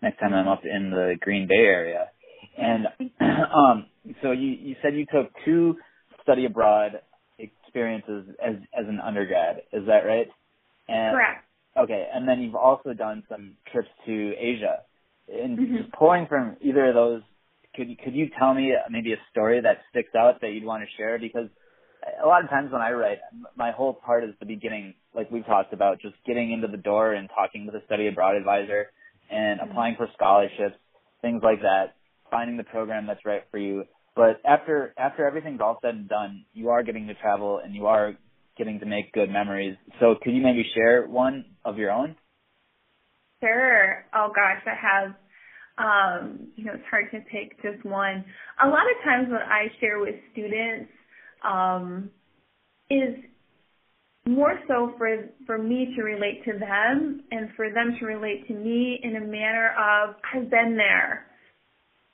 next 0.00 0.18
time 0.18 0.32
I'm 0.32 0.48
up 0.48 0.62
in 0.64 0.90
the 0.90 1.16
Green 1.20 1.46
Bay 1.46 1.56
area. 1.56 2.08
And 2.56 2.86
um, 3.20 3.86
so 4.22 4.30
you 4.32 4.48
you 4.48 4.76
said 4.82 4.94
you 4.94 5.04
took 5.12 5.30
two 5.44 5.76
study 6.22 6.46
abroad 6.46 7.02
experiences 7.72 8.34
as 8.44 8.56
as 8.78 8.86
an 8.88 9.00
undergrad. 9.00 9.62
Is 9.72 9.86
that 9.86 10.04
right? 10.06 10.28
And, 10.88 11.14
Correct. 11.14 11.44
Okay, 11.76 12.06
and 12.12 12.28
then 12.28 12.40
you've 12.40 12.54
also 12.54 12.92
done 12.92 13.22
some 13.30 13.56
trips 13.72 13.88
to 14.04 14.34
Asia. 14.38 14.82
And 15.32 15.58
mm-hmm. 15.58 15.90
pulling 15.98 16.26
from 16.26 16.56
either 16.60 16.88
of 16.88 16.94
those, 16.94 17.22
could 17.74 17.88
could 18.04 18.14
you 18.14 18.28
tell 18.38 18.52
me 18.52 18.74
maybe 18.90 19.12
a 19.14 19.20
story 19.30 19.60
that 19.62 19.78
sticks 19.90 20.14
out 20.14 20.42
that 20.42 20.50
you'd 20.50 20.64
want 20.64 20.82
to 20.82 20.88
share? 20.96 21.18
Because 21.18 21.48
a 22.22 22.26
lot 22.26 22.44
of 22.44 22.50
times 22.50 22.72
when 22.72 22.82
I 22.82 22.90
write, 22.90 23.18
my 23.56 23.70
whole 23.70 23.94
part 23.94 24.24
is 24.24 24.30
the 24.38 24.46
beginning, 24.46 24.94
like 25.14 25.30
we've 25.30 25.46
talked 25.46 25.72
about, 25.72 26.00
just 26.00 26.16
getting 26.26 26.52
into 26.52 26.68
the 26.68 26.76
door 26.76 27.14
and 27.14 27.28
talking 27.28 27.64
with 27.64 27.74
a 27.74 27.84
study 27.86 28.08
abroad 28.08 28.36
advisor 28.36 28.90
and 29.30 29.60
mm-hmm. 29.60 29.70
applying 29.70 29.96
for 29.96 30.08
scholarships, 30.14 30.76
things 31.22 31.40
like 31.42 31.62
that, 31.62 31.94
finding 32.30 32.58
the 32.58 32.64
program 32.64 33.06
that's 33.06 33.24
right 33.24 33.44
for 33.50 33.58
you. 33.58 33.84
But 34.14 34.40
after 34.44 34.92
after 34.98 35.26
everything's 35.26 35.60
all 35.60 35.78
said 35.82 35.94
and 35.94 36.08
done, 36.08 36.44
you 36.52 36.70
are 36.70 36.82
getting 36.82 37.06
to 37.06 37.14
travel 37.14 37.60
and 37.64 37.74
you 37.74 37.86
are 37.86 38.14
getting 38.58 38.80
to 38.80 38.86
make 38.86 39.12
good 39.12 39.30
memories. 39.30 39.76
So 40.00 40.16
could 40.22 40.34
you 40.34 40.42
maybe 40.42 40.64
share 40.74 41.06
one 41.06 41.44
of 41.64 41.78
your 41.78 41.90
own? 41.90 42.16
Sure. 43.40 44.04
Oh 44.14 44.28
gosh, 44.34 44.62
I 44.66 44.74
have 44.74 45.14
um, 45.78 46.48
you 46.54 46.64
know, 46.64 46.72
it's 46.74 46.84
hard 46.90 47.10
to 47.12 47.20
pick 47.20 47.60
just 47.62 47.84
one. 47.84 48.24
A 48.62 48.68
lot 48.68 48.82
of 48.82 49.04
times 49.04 49.28
what 49.30 49.42
I 49.42 49.66
share 49.80 50.00
with 50.00 50.14
students 50.32 50.90
um, 51.44 52.10
is 52.90 53.16
more 54.26 54.58
so 54.68 54.92
for 54.98 55.28
for 55.46 55.58
me 55.58 55.94
to 55.96 56.02
relate 56.02 56.44
to 56.44 56.52
them 56.52 57.22
and 57.30 57.48
for 57.56 57.70
them 57.70 57.96
to 57.98 58.06
relate 58.06 58.46
to 58.46 58.54
me 58.54 59.00
in 59.02 59.16
a 59.16 59.20
manner 59.20 59.70
of 59.70 60.14
I've 60.32 60.50
been 60.50 60.76
there. 60.76 61.26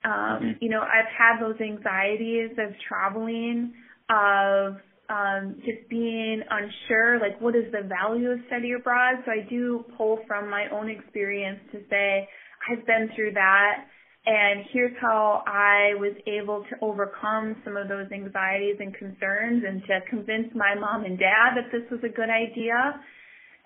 Um, 0.04 0.12
mm-hmm. 0.12 0.50
You 0.60 0.70
know, 0.70 0.80
I've 0.80 1.10
had 1.16 1.40
those 1.40 1.60
anxieties 1.60 2.52
of 2.58 2.72
traveling, 2.88 3.72
of 4.08 4.76
um, 5.10 5.56
just 5.64 5.88
being 5.88 6.42
unsure, 6.50 7.18
like 7.18 7.40
what 7.40 7.56
is 7.56 7.64
the 7.72 7.82
value 7.88 8.30
of 8.30 8.38
study 8.46 8.72
abroad. 8.72 9.16
So 9.24 9.32
I 9.32 9.48
do 9.48 9.84
pull 9.96 10.20
from 10.26 10.50
my 10.50 10.68
own 10.70 10.88
experience 10.88 11.60
to 11.72 11.80
say 11.90 12.28
I've 12.70 12.84
been 12.86 13.08
through 13.16 13.32
that, 13.32 13.86
And 14.28 14.64
here's 14.72 14.92
how 15.00 15.42
I 15.46 15.94
was 15.96 16.12
able 16.26 16.64
to 16.68 16.76
overcome 16.82 17.56
some 17.64 17.78
of 17.78 17.88
those 17.88 18.12
anxieties 18.12 18.76
and 18.78 18.94
concerns 18.94 19.64
and 19.66 19.80
to 19.86 20.00
convince 20.10 20.52
my 20.54 20.74
mom 20.74 21.04
and 21.04 21.18
dad 21.18 21.56
that 21.56 21.72
this 21.72 21.88
was 21.90 22.00
a 22.04 22.12
good 22.12 22.28
idea. 22.28 23.00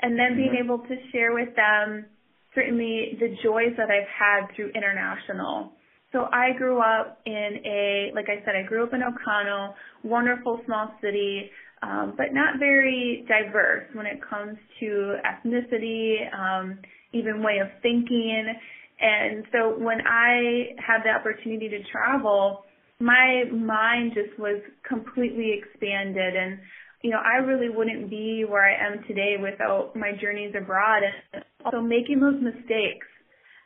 And 0.03 0.17
then 0.17 0.37
being 0.37 0.53
Mhm. 0.53 0.65
able 0.65 0.79
to 0.79 1.11
share 1.11 1.33
with 1.33 1.55
them 1.57 2.07
certainly 2.55 3.17
the 3.19 3.31
joys 3.43 3.75
that 3.77 3.91
I've 3.91 4.09
had 4.09 4.51
through 4.53 4.69
international. 4.69 5.73
So 6.13 6.29
I 6.31 6.53
grew 6.57 6.79
up 6.79 7.19
in 7.25 7.61
a, 7.65 8.13
like 8.15 8.27
I 8.29 8.45
said, 8.45 8.55
I 8.55 8.63
grew 8.63 8.85
up 8.85 8.93
in 8.93 9.01
Oconto, 9.01 9.75
wonderful 10.05 10.61
small 10.67 10.93
city, 11.01 11.51
um, 11.83 12.15
but 12.17 12.33
not 12.33 12.59
very 12.59 13.25
diverse 13.27 13.85
when 13.95 14.07
it 14.07 14.21
comes 14.29 14.59
to 14.81 15.17
ethnicity, 15.25 16.17
um, 16.39 16.79
even 17.13 17.43
way 17.43 17.59
of 17.59 17.69
thinking. 17.81 18.55
And 19.01 19.45
so 19.53 19.75
when 19.79 19.99
I 20.07 20.77
had 20.79 21.03
the 21.03 21.11
opportunity 21.11 21.69
to 21.71 21.83
travel, 21.91 22.65
my 23.01 23.45
mind 23.51 24.13
just 24.15 24.39
was 24.39 24.61
completely 24.87 25.59
expanded 25.59 26.37
and 26.37 26.59
you 27.03 27.11
know, 27.11 27.19
I 27.19 27.39
really 27.39 27.69
wouldn't 27.69 28.09
be 28.09 28.45
where 28.49 28.65
I 28.65 28.75
am 28.75 29.03
today 29.09 29.35
without 29.41 29.97
my 29.97 30.13
journeys 30.21 30.55
abroad 30.57 31.03
and 31.03 31.43
also 31.65 31.81
making 31.81 32.21
those 32.21 32.41
mistakes. 32.41 33.07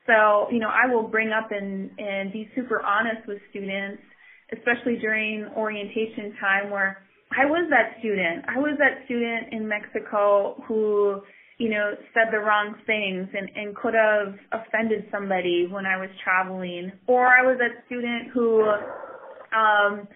So, 0.07 0.47
you 0.51 0.59
know, 0.59 0.71
I 0.71 0.93
will 0.93 1.09
bring 1.09 1.31
up 1.31 1.51
and, 1.51 1.91
and 1.99 2.33
be 2.33 2.49
super 2.55 2.81
honest 2.83 3.27
with 3.27 3.39
students, 3.51 4.03
especially 4.53 4.99
during 5.01 5.47
orientation 5.57 6.35
time 6.41 6.71
where 6.71 7.03
I 7.37 7.45
was 7.45 7.69
that 7.71 7.99
student. 7.99 8.45
I 8.49 8.59
was 8.59 8.79
that 8.79 9.05
student 9.07 9.53
in 9.53 9.67
Mexico 9.67 10.63
who, 10.69 11.23
you 11.59 11.71
know, 11.71 11.95
said 12.15 12.31
the 12.31 12.39
wrong 12.39 12.77
things 12.87 13.29
and, 13.35 13.51
and 13.57 13.75
could 13.75 13.95
have 13.95 14.35
offended 14.53 15.07
somebody 15.11 15.67
when 15.69 15.87
I 15.87 15.97
was 15.97 16.11
traveling. 16.23 16.93
Or 17.09 17.27
I 17.27 17.43
was 17.43 17.59
that 17.59 17.85
student 17.87 18.31
who, 18.33 18.63
um, 19.51 20.07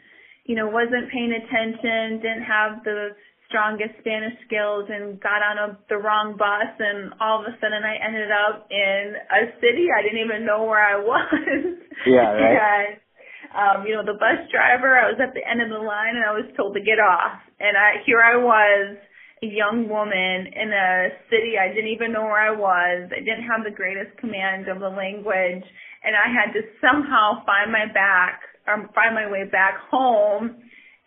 you 0.44 0.54
know, 0.54 0.68
wasn't 0.68 1.10
paying 1.10 1.32
attention, 1.32 2.22
didn't 2.22 2.44
have 2.46 2.84
the 2.84 3.08
strongest 3.50 3.98
Spanish 3.98 4.38
skills 4.46 4.86
and 4.86 5.18
got 5.18 5.42
on 5.42 5.58
a, 5.58 5.68
the 5.90 5.98
wrong 5.98 6.38
bus 6.38 6.70
and 6.78 7.12
all 7.18 7.42
of 7.42 7.50
a 7.50 7.54
sudden 7.58 7.82
I 7.82 7.98
ended 7.98 8.30
up 8.30 8.70
in 8.70 9.18
a 9.18 9.50
city 9.58 9.90
I 9.90 10.06
didn't 10.06 10.22
even 10.22 10.46
know 10.46 10.64
where 10.64 10.80
I 10.80 10.96
was. 11.02 11.76
Yeah, 12.06 12.30
right. 12.30 12.56
and, 12.70 12.90
um, 13.50 13.78
you 13.84 13.98
know, 13.98 14.06
the 14.06 14.16
bus 14.16 14.46
driver, 14.54 14.94
I 14.94 15.10
was 15.10 15.18
at 15.18 15.34
the 15.34 15.42
end 15.42 15.60
of 15.60 15.68
the 15.68 15.82
line 15.82 16.14
and 16.14 16.24
I 16.24 16.32
was 16.32 16.46
told 16.56 16.78
to 16.78 16.80
get 16.80 17.02
off. 17.02 17.42
And 17.58 17.74
I, 17.76 18.00
here 18.06 18.22
I 18.22 18.38
was, 18.38 18.96
a 19.42 19.48
young 19.48 19.88
woman 19.88 20.52
in 20.52 20.68
a 20.68 21.08
city 21.32 21.56
I 21.56 21.72
didn't 21.72 21.88
even 21.96 22.12
know 22.12 22.28
where 22.28 22.44
I 22.44 22.52
was. 22.52 23.08
I 23.08 23.24
didn't 23.24 23.48
have 23.48 23.64
the 23.64 23.72
greatest 23.72 24.12
command 24.20 24.68
of 24.68 24.80
the 24.80 24.92
language 24.92 25.64
and 26.04 26.12
I 26.16 26.28
had 26.28 26.52
to 26.52 26.60
somehow 26.80 27.44
find 27.44 27.72
my 27.72 27.88
back 27.92 28.40
or 28.68 28.88
find 28.94 29.14
my 29.14 29.30
way 29.30 29.44
back 29.44 29.80
home 29.90 30.60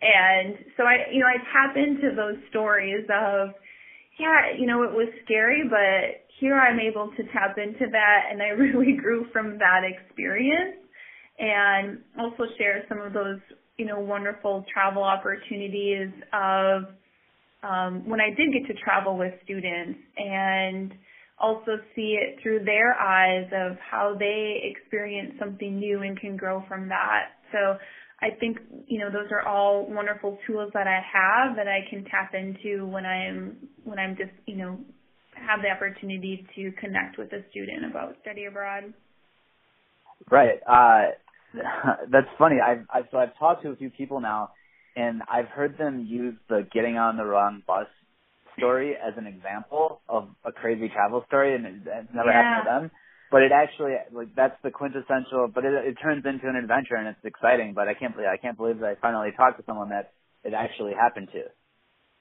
and 0.04 0.56
so 0.76 0.84
I, 0.84 1.10
you 1.10 1.20
know, 1.20 1.26
I 1.26 1.40
tap 1.52 1.76
into 1.76 2.14
those 2.14 2.36
stories 2.50 3.04
of, 3.08 3.54
yeah, 4.20 4.52
you 4.58 4.66
know, 4.66 4.82
it 4.82 4.92
was 4.92 5.08
scary, 5.24 5.62
but 5.68 6.28
here 6.38 6.54
I'm 6.54 6.78
able 6.78 7.10
to 7.16 7.22
tap 7.32 7.56
into 7.56 7.90
that 7.90 8.20
and 8.30 8.42
I 8.42 8.48
really 8.60 8.96
grew 9.00 9.26
from 9.32 9.58
that 9.58 9.80
experience 9.82 10.76
and 11.38 11.98
also 12.18 12.44
share 12.58 12.84
some 12.88 13.00
of 13.00 13.12
those, 13.14 13.40
you 13.78 13.86
know, 13.86 13.98
wonderful 13.98 14.64
travel 14.72 15.02
opportunities 15.02 16.10
of 16.32 16.84
um, 17.62 18.06
when 18.06 18.20
I 18.20 18.28
did 18.28 18.52
get 18.52 18.66
to 18.68 18.80
travel 18.84 19.16
with 19.16 19.32
students 19.42 19.98
and 20.18 20.92
also 21.38 21.78
see 21.96 22.18
it 22.20 22.38
through 22.42 22.64
their 22.64 22.94
eyes 22.94 23.48
of 23.52 23.78
how 23.78 24.14
they 24.18 24.60
experience 24.62 25.32
something 25.38 25.78
new 25.78 26.02
and 26.02 26.20
can 26.20 26.36
grow 26.36 26.62
from 26.68 26.88
that. 26.90 27.30
So 27.52 27.78
I 28.24 28.30
think, 28.40 28.56
you 28.86 28.98
know, 29.00 29.10
those 29.10 29.30
are 29.30 29.46
all 29.46 29.86
wonderful 29.86 30.38
tools 30.46 30.70
that 30.72 30.86
I 30.86 31.00
have 31.12 31.56
that 31.56 31.68
I 31.68 31.80
can 31.90 32.04
tap 32.04 32.32
into 32.32 32.86
when 32.86 33.04
I'm, 33.04 33.56
when 33.84 33.98
I'm 33.98 34.16
just, 34.16 34.32
you 34.46 34.56
know, 34.56 34.78
have 35.36 35.60
the 35.60 35.68
opportunity 35.68 36.46
to 36.54 36.72
connect 36.80 37.18
with 37.18 37.30
a 37.32 37.44
student 37.50 37.84
about 37.84 38.16
study 38.22 38.46
abroad. 38.46 38.94
Right. 40.30 40.58
Uh, 40.66 41.12
that's 42.10 42.28
funny. 42.38 42.56
I've, 42.64 42.86
I've 42.92 43.04
so 43.10 43.18
I've 43.18 43.36
talked 43.38 43.62
to 43.64 43.70
a 43.70 43.76
few 43.76 43.90
people 43.90 44.20
now, 44.20 44.50
and 44.96 45.22
I've 45.30 45.48
heard 45.48 45.76
them 45.76 46.06
use 46.08 46.34
the 46.48 46.66
getting 46.72 46.96
on 46.96 47.16
the 47.16 47.24
wrong 47.24 47.62
bus 47.66 47.86
story 48.56 48.94
as 48.96 49.14
an 49.18 49.26
example 49.26 50.00
of 50.08 50.28
a 50.44 50.52
crazy 50.52 50.88
travel 50.88 51.24
story, 51.26 51.54
and 51.54 51.66
it, 51.66 51.74
it's 51.84 52.08
never 52.14 52.30
Yeah. 52.30 52.42
happened 52.42 52.64
to 52.64 52.70
them. 52.88 52.90
But 53.30 53.42
it 53.42 53.52
actually 53.52 53.94
like 54.12 54.34
that's 54.36 54.56
the 54.62 54.70
quintessential. 54.70 55.48
But 55.52 55.64
it, 55.64 55.72
it 55.74 55.94
turns 56.02 56.24
into 56.24 56.48
an 56.48 56.56
adventure, 56.56 56.94
and 56.96 57.08
it's 57.08 57.24
exciting. 57.24 57.74
But 57.74 57.88
I 57.88 57.94
can't 57.94 58.14
believe 58.14 58.28
I 58.28 58.36
can't 58.36 58.56
believe 58.56 58.78
that 58.80 58.86
I 58.86 58.94
finally 59.00 59.30
talked 59.36 59.58
to 59.58 59.64
someone 59.66 59.90
that 59.90 60.12
it 60.44 60.54
actually 60.54 60.92
happened 60.92 61.28
to. 61.32 61.42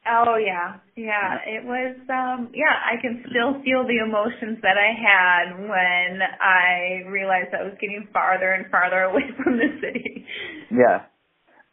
Oh 0.05 0.35
yeah, 0.35 0.79
yeah. 0.95 1.37
It 1.45 1.63
was 1.63 1.95
um 2.09 2.49
yeah, 2.53 2.75
I 2.75 2.99
can 3.01 3.23
still 3.29 3.61
feel 3.63 3.87
the 3.87 4.03
emotions 4.03 4.59
that 4.61 4.75
I 4.75 4.91
had 4.91 5.59
when 5.59 6.19
I 6.41 7.07
realized 7.09 7.53
I 7.53 7.63
was 7.63 7.73
getting 7.79 8.07
farther 8.11 8.51
and 8.51 8.69
farther 8.71 9.01
away 9.09 9.29
from 9.43 9.57
the 9.57 9.69
city. 9.79 10.25
Yeah. 10.71 11.05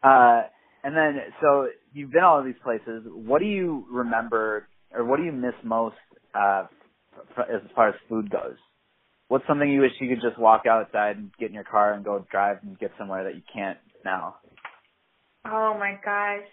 Uh, 0.02 0.42
and 0.82 0.96
then, 0.96 1.18
so 1.40 1.68
you've 1.92 2.12
been 2.12 2.24
all 2.24 2.38
of 2.38 2.44
these 2.44 2.60
places. 2.62 3.04
What 3.06 3.40
do 3.40 3.46
you 3.46 3.84
remember, 3.90 4.68
or 4.94 5.04
what 5.04 5.18
do 5.18 5.24
you 5.24 5.32
miss 5.32 5.54
most 5.62 5.96
uh, 6.34 6.64
f- 7.36 7.46
as 7.52 7.60
far 7.74 7.90
as 7.90 7.94
food 8.08 8.30
goes? 8.30 8.56
What's 9.30 9.46
something 9.46 9.70
you 9.70 9.82
wish 9.82 9.92
you 10.00 10.08
could 10.08 10.28
just 10.28 10.40
walk 10.40 10.64
outside 10.68 11.16
and 11.16 11.30
get 11.38 11.50
in 11.50 11.54
your 11.54 11.62
car 11.62 11.92
and 11.92 12.04
go 12.04 12.26
drive 12.32 12.56
and 12.64 12.76
get 12.80 12.90
somewhere 12.98 13.22
that 13.22 13.36
you 13.36 13.42
can't 13.54 13.78
now? 14.04 14.34
Oh 15.46 15.76
my 15.78 16.00
gosh. 16.04 16.48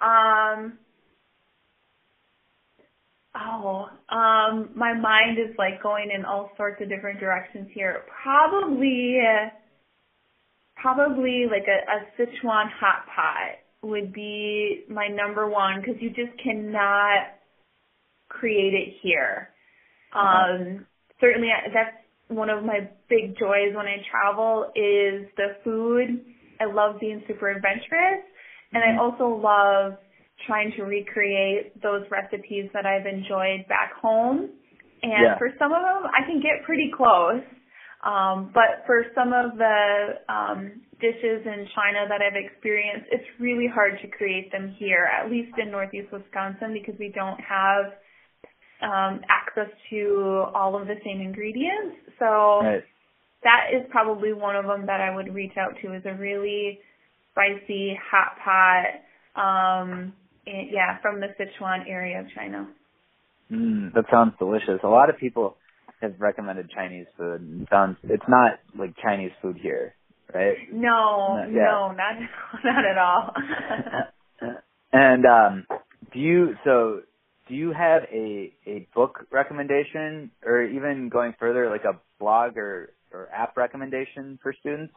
Um 0.00 0.72
Oh, 3.32 3.86
um 4.08 4.70
my 4.74 4.92
mind 4.92 5.38
is 5.38 5.54
like 5.56 5.80
going 5.80 6.10
in 6.12 6.24
all 6.24 6.50
sorts 6.56 6.82
of 6.82 6.88
different 6.88 7.20
directions 7.20 7.68
here. 7.72 8.02
Probably 8.24 9.20
probably 10.74 11.44
like 11.48 11.68
a, 11.68 11.78
a 11.92 12.26
Sichuan 12.26 12.66
hot 12.80 13.06
pot 13.14 13.60
would 13.82 14.12
be 14.12 14.82
my 14.90 15.06
number 15.06 15.48
one 15.48 15.80
because 15.80 16.02
you 16.02 16.08
just 16.08 16.36
cannot 16.42 17.28
create 18.28 18.74
it 18.74 18.94
here. 19.00 19.50
Um, 20.12 20.86
certainly, 21.20 21.50
that's 21.72 21.96
one 22.28 22.50
of 22.50 22.64
my 22.64 22.88
big 23.08 23.38
joys 23.38 23.74
when 23.74 23.86
I 23.86 24.02
travel 24.10 24.72
is 24.74 25.26
the 25.36 25.56
food. 25.62 26.24
I 26.60 26.64
love 26.64 27.00
being 27.00 27.22
super 27.28 27.50
adventurous, 27.50 28.24
and 28.72 28.82
I 28.82 29.00
also 29.00 29.28
love 29.28 29.98
trying 30.46 30.72
to 30.76 30.82
recreate 30.82 31.80
those 31.82 32.04
recipes 32.10 32.70
that 32.72 32.84
I've 32.86 33.06
enjoyed 33.06 33.66
back 33.68 33.92
home. 33.94 34.50
And 35.02 35.22
Yeah. 35.22 35.38
for 35.38 35.52
some 35.58 35.72
of 35.72 35.82
them, 35.82 36.10
I 36.12 36.22
can 36.22 36.40
get 36.40 36.64
pretty 36.64 36.90
close. 36.90 37.42
Um, 38.02 38.50
but 38.52 38.84
for 38.86 39.06
some 39.14 39.32
of 39.32 39.56
the 39.56 40.20
um, 40.28 40.80
dishes 41.00 41.44
in 41.46 41.66
China 41.74 42.06
that 42.08 42.22
I've 42.22 42.36
experienced, 42.36 43.08
it's 43.10 43.26
really 43.40 43.66
hard 43.66 43.98
to 44.00 44.08
create 44.08 44.52
them 44.52 44.68
here, 44.78 45.04
at 45.04 45.30
least 45.30 45.56
in 45.58 45.70
Northeast 45.70 46.12
Wisconsin, 46.12 46.72
because 46.72 46.94
we 46.98 47.08
don't 47.08 47.40
have 47.40 47.94
um, 48.82 49.20
access 49.28 49.68
to 49.90 50.44
all 50.54 50.76
of 50.80 50.86
the 50.86 50.96
same 51.04 51.20
ingredients. 51.20 51.96
So 52.18 52.60
Right. 52.62 52.84
that 53.42 53.70
is 53.72 53.86
probably 53.90 54.32
one 54.32 54.56
of 54.56 54.66
them 54.66 54.86
that 54.86 55.00
I 55.00 55.14
would 55.14 55.32
reach 55.34 55.56
out 55.56 55.76
to 55.82 55.94
is 55.94 56.02
a 56.04 56.14
really 56.14 56.80
spicy 57.32 57.98
hot 58.10 58.36
pot. 58.44 58.86
Um, 59.36 60.12
and, 60.46 60.70
yeah, 60.70 60.98
from 61.02 61.20
the 61.20 61.28
Sichuan 61.38 61.88
area 61.88 62.20
of 62.20 62.26
China. 62.34 62.68
Mm, 63.50 63.92
that 63.94 64.04
sounds 64.10 64.34
delicious. 64.38 64.80
A 64.82 64.88
lot 64.88 65.10
of 65.10 65.18
people 65.18 65.56
have 66.00 66.14
recommended 66.20 66.70
Chinese 66.70 67.06
food. 67.16 67.62
It 67.62 67.68
sounds 67.70 67.96
it's 68.04 68.28
not 68.28 68.58
like 68.78 68.94
Chinese 69.02 69.32
food 69.40 69.56
here, 69.60 69.94
right? 70.34 70.56
No, 70.72 71.36
No, 71.36 71.46
yeah. 71.50 71.64
no, 71.64 71.92
not 71.92 72.16
not 72.64 72.84
at 72.84 72.98
all. 72.98 73.32
and 74.92 75.26
um, 75.26 75.66
do 76.12 76.18
you 76.18 76.54
so 76.64 77.00
do 77.46 77.54
you 77.54 77.72
have 77.72 78.02
a 78.12 78.52
a 78.66 78.88
book 78.94 79.26
recommendation 79.30 80.30
or 80.44 80.62
even 80.64 81.08
going 81.08 81.34
further 81.38 81.70
like 81.70 81.84
a 81.84 82.00
blog 82.18 82.56
or 82.56 82.92
or 83.12 83.28
app 83.32 83.56
recommendation 83.56 84.38
for 84.42 84.52
students? 84.60 84.94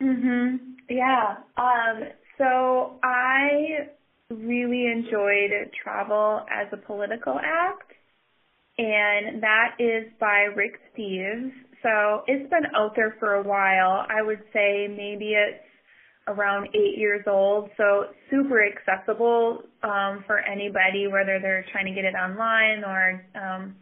mhm. 0.00 0.58
Yeah. 0.88 1.36
Um 1.56 2.04
so 2.38 2.98
I 3.02 3.88
really 4.30 4.86
enjoyed 4.86 5.52
Travel 5.82 6.44
as 6.50 6.68
a 6.72 6.76
Political 6.76 7.38
Act 7.42 7.92
and 8.78 9.42
that 9.42 9.76
is 9.78 10.12
by 10.20 10.42
Rick 10.56 10.80
Steves. 10.96 11.52
So 11.82 12.24
it's 12.26 12.48
been 12.50 12.66
out 12.76 12.92
there 12.96 13.16
for 13.20 13.34
a 13.34 13.42
while. 13.42 14.06
I 14.08 14.22
would 14.22 14.42
say 14.52 14.88
maybe 14.88 15.34
it's 15.34 15.63
around 16.26 16.68
eight 16.74 16.98
years 16.98 17.24
old, 17.26 17.70
so 17.76 18.06
super 18.30 18.64
accessible 18.64 19.62
um, 19.82 20.24
for 20.26 20.38
anybody, 20.38 21.06
whether 21.06 21.38
they're 21.40 21.64
trying 21.72 21.86
to 21.86 21.92
get 21.92 22.04
it 22.04 22.14
online 22.14 22.82
or, 22.84 23.26
um, 23.34 23.76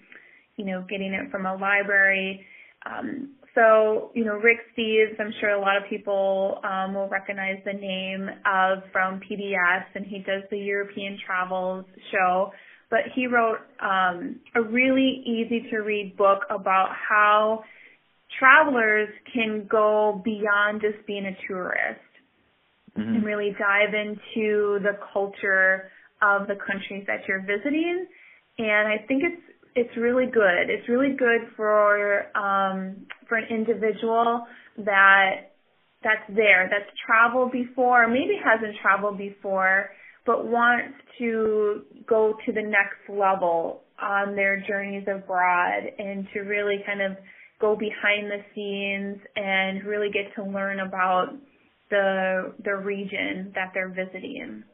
you 0.56 0.64
know, 0.64 0.84
getting 0.88 1.12
it 1.12 1.30
from 1.30 1.46
a 1.46 1.54
library. 1.54 2.44
Um, 2.84 3.30
so, 3.54 4.10
you 4.14 4.24
know, 4.24 4.34
Rick 4.34 4.58
Steves, 4.76 5.20
I'm 5.20 5.32
sure 5.40 5.50
a 5.50 5.60
lot 5.60 5.76
of 5.76 5.84
people 5.88 6.60
um, 6.64 6.94
will 6.94 7.08
recognize 7.08 7.58
the 7.64 7.74
name 7.74 8.28
of 8.46 8.82
from 8.92 9.20
PBS, 9.20 9.84
and 9.94 10.06
he 10.06 10.18
does 10.18 10.42
the 10.50 10.58
European 10.58 11.18
Travels 11.24 11.84
show. 12.10 12.50
But 12.90 13.00
he 13.14 13.26
wrote 13.26 13.58
um, 13.80 14.40
a 14.54 14.62
really 14.62 15.22
easy 15.26 15.68
to 15.70 15.78
read 15.78 16.16
book 16.16 16.40
about 16.50 16.90
how 17.08 17.62
travelers 18.38 19.08
can 19.32 19.66
go 19.70 20.20
beyond 20.24 20.80
just 20.80 21.06
being 21.06 21.26
a 21.26 21.36
tourist 21.46 22.00
mm-hmm. 22.96 23.16
and 23.16 23.24
really 23.24 23.54
dive 23.58 23.94
into 23.94 24.78
the 24.80 24.98
culture 25.12 25.90
of 26.20 26.46
the 26.46 26.54
countries 26.54 27.04
that 27.06 27.26
you're 27.26 27.42
visiting. 27.42 28.06
And 28.58 28.88
I 28.88 29.04
think 29.06 29.22
it's 29.24 29.42
it's 29.74 29.96
really 29.96 30.26
good. 30.26 30.68
It's 30.68 30.88
really 30.88 31.16
good 31.16 31.48
for 31.56 32.26
um, 32.36 33.06
for 33.28 33.36
an 33.36 33.46
individual 33.50 34.46
that 34.78 35.52
that's 36.02 36.28
there, 36.28 36.68
that's 36.70 36.90
traveled 37.06 37.52
before, 37.52 38.08
maybe 38.08 38.38
hasn't 38.42 38.76
traveled 38.82 39.18
before, 39.18 39.90
but 40.26 40.46
wants 40.46 40.94
to 41.18 41.82
go 42.06 42.34
to 42.44 42.52
the 42.52 42.62
next 42.62 43.08
level 43.08 43.82
on 44.00 44.34
their 44.34 44.62
journeys 44.66 45.06
abroad 45.06 45.84
and 45.98 46.26
to 46.32 46.40
really 46.40 46.78
kind 46.84 47.00
of 47.00 47.12
go 47.60 47.76
behind 47.76 48.30
the 48.30 48.42
scenes 48.54 49.20
and 49.36 49.84
really 49.84 50.10
get 50.10 50.34
to 50.34 50.42
learn 50.42 50.80
about 50.80 51.28
the 51.92 52.54
the 52.64 52.74
region 52.74 53.52
that 53.54 53.70
they're 53.74 53.90
visiting. 53.90 54.64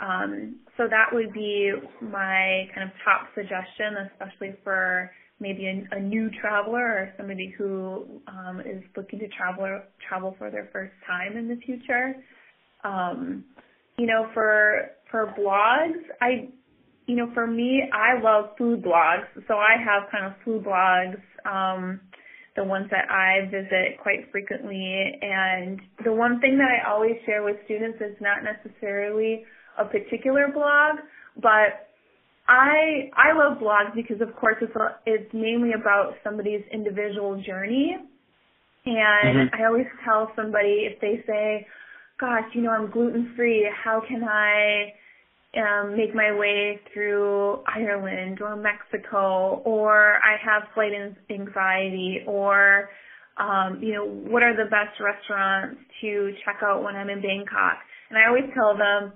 Um, 0.00 0.56
so 0.78 0.84
that 0.88 1.12
would 1.12 1.32
be 1.34 1.72
my 2.00 2.68
kind 2.74 2.88
of 2.88 2.94
top 3.04 3.26
suggestion, 3.34 4.08
especially 4.10 4.54
for 4.64 5.10
maybe 5.40 5.66
a, 5.66 5.96
a 5.96 6.00
new 6.00 6.30
traveler 6.40 6.80
or 6.80 7.12
somebody 7.18 7.52
who 7.58 8.06
um, 8.28 8.60
is 8.60 8.82
looking 8.96 9.18
to 9.18 9.28
travel 9.28 9.82
travel 10.08 10.34
for 10.38 10.50
their 10.50 10.70
first 10.72 10.94
time 11.06 11.36
in 11.36 11.48
the 11.48 11.56
future. 11.56 12.14
Um, 12.84 13.44
you 13.98 14.06
know, 14.06 14.30
for 14.32 14.92
for 15.10 15.34
blogs, 15.38 16.00
I, 16.22 16.48
you 17.06 17.16
know, 17.16 17.30
for 17.34 17.46
me, 17.46 17.82
I 17.92 18.22
love 18.22 18.50
food 18.56 18.82
blogs. 18.82 19.26
So 19.48 19.54
I 19.54 19.76
have 19.84 20.10
kind 20.10 20.26
of 20.26 20.32
food 20.44 20.64
blogs. 20.64 21.20
Um, 21.44 22.00
the 22.56 22.64
ones 22.64 22.86
that 22.90 23.10
I 23.10 23.46
visit 23.50 23.98
quite 24.02 24.30
frequently. 24.30 25.18
And 25.22 25.80
the 26.04 26.12
one 26.12 26.40
thing 26.40 26.58
that 26.58 26.68
I 26.68 26.90
always 26.90 27.16
share 27.26 27.42
with 27.42 27.56
students 27.64 27.98
is 28.00 28.16
not 28.20 28.38
necessarily 28.42 29.44
a 29.78 29.84
particular 29.84 30.48
blog, 30.52 30.98
but 31.40 31.88
I 32.48 33.10
I 33.14 33.32
love 33.32 33.58
blogs 33.58 33.94
because 33.94 34.20
of 34.20 34.34
course 34.36 34.56
it's 34.60 34.74
a, 34.74 34.96
it's 35.06 35.32
mainly 35.32 35.70
about 35.72 36.14
somebody's 36.24 36.62
individual 36.72 37.40
journey. 37.40 37.96
And 38.86 39.50
mm-hmm. 39.50 39.62
I 39.62 39.66
always 39.66 39.86
tell 40.04 40.32
somebody 40.34 40.88
if 40.90 41.00
they 41.00 41.22
say, 41.26 41.66
"Gosh, 42.18 42.44
you 42.54 42.62
know, 42.62 42.70
I'm 42.70 42.90
gluten 42.90 43.32
free. 43.36 43.70
How 43.84 44.02
can 44.06 44.24
I 44.24 44.94
um, 45.56 45.96
make 45.96 46.14
my 46.14 46.32
way 46.36 46.80
through 46.92 47.58
Ireland 47.66 48.40
or 48.40 48.54
Mexico, 48.56 49.60
or 49.64 50.14
I 50.14 50.36
have 50.44 50.68
flight 50.74 50.92
anxiety, 51.28 52.20
or 52.26 52.90
um, 53.36 53.80
you 53.82 53.94
know, 53.94 54.06
what 54.06 54.42
are 54.42 54.54
the 54.54 54.70
best 54.70 55.00
restaurants 55.00 55.80
to 56.02 56.32
check 56.44 56.58
out 56.62 56.84
when 56.84 56.94
I'm 56.94 57.10
in 57.10 57.20
Bangkok?" 57.20 57.78
And 58.10 58.18
I 58.18 58.28
always 58.28 58.50
tell 58.54 58.76
them, 58.76 59.12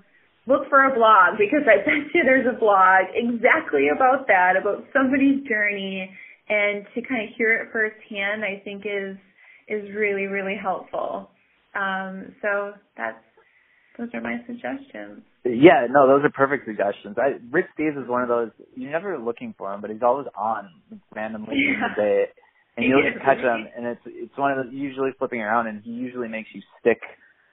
look 0.47 0.67
for 0.69 0.83
a 0.83 0.93
blog 0.93 1.37
because 1.37 1.63
I 1.67 1.77
bet 1.77 2.11
you 2.13 2.23
there's 2.25 2.47
a 2.47 2.59
blog 2.59 3.05
exactly 3.13 3.87
about 3.95 4.27
that, 4.27 4.57
about 4.59 4.83
somebody's 4.91 5.47
journey, 5.47 6.09
and 6.49 6.85
to 6.95 7.01
kind 7.01 7.29
of 7.29 7.35
hear 7.37 7.53
it 7.53 7.69
firsthand, 7.71 8.43
I 8.43 8.61
think 8.63 8.83
is 8.85 9.15
is 9.67 9.89
really 9.95 10.27
really 10.27 10.57
helpful. 10.61 11.29
Um, 11.75 12.35
so 12.41 12.73
that's 12.97 13.23
those 13.97 14.09
are 14.13 14.21
my 14.21 14.37
suggestions. 14.45 15.23
Yeah, 15.45 15.85
no, 15.89 16.07
those 16.07 16.25
are 16.25 16.31
perfect 16.31 16.65
suggestions. 16.65 17.17
I, 17.21 17.37
Rick 17.51 17.67
Steves 17.77 18.01
is 18.01 18.09
one 18.09 18.23
of 18.23 18.29
those 18.29 18.49
you're 18.75 18.91
never 18.91 19.19
looking 19.19 19.53
for 19.57 19.71
him, 19.73 19.81
but 19.81 19.91
he's 19.91 20.01
always 20.01 20.25
on 20.35 20.69
randomly 21.13 21.53
yeah. 21.53 21.73
in 21.73 21.81
the 21.81 22.01
day, 22.01 22.23
and 22.77 22.85
you'll 22.85 23.03
just 23.03 23.23
catch 23.23 23.37
him, 23.37 23.67
and 23.77 23.85
it's 23.85 24.01
it's 24.05 24.37
one 24.37 24.57
of 24.57 24.65
the 24.65 24.75
usually 24.75 25.11
flipping 25.19 25.41
around, 25.41 25.67
and 25.67 25.83
he 25.83 25.91
usually 25.91 26.27
makes 26.27 26.49
you 26.53 26.61
stick 26.81 26.99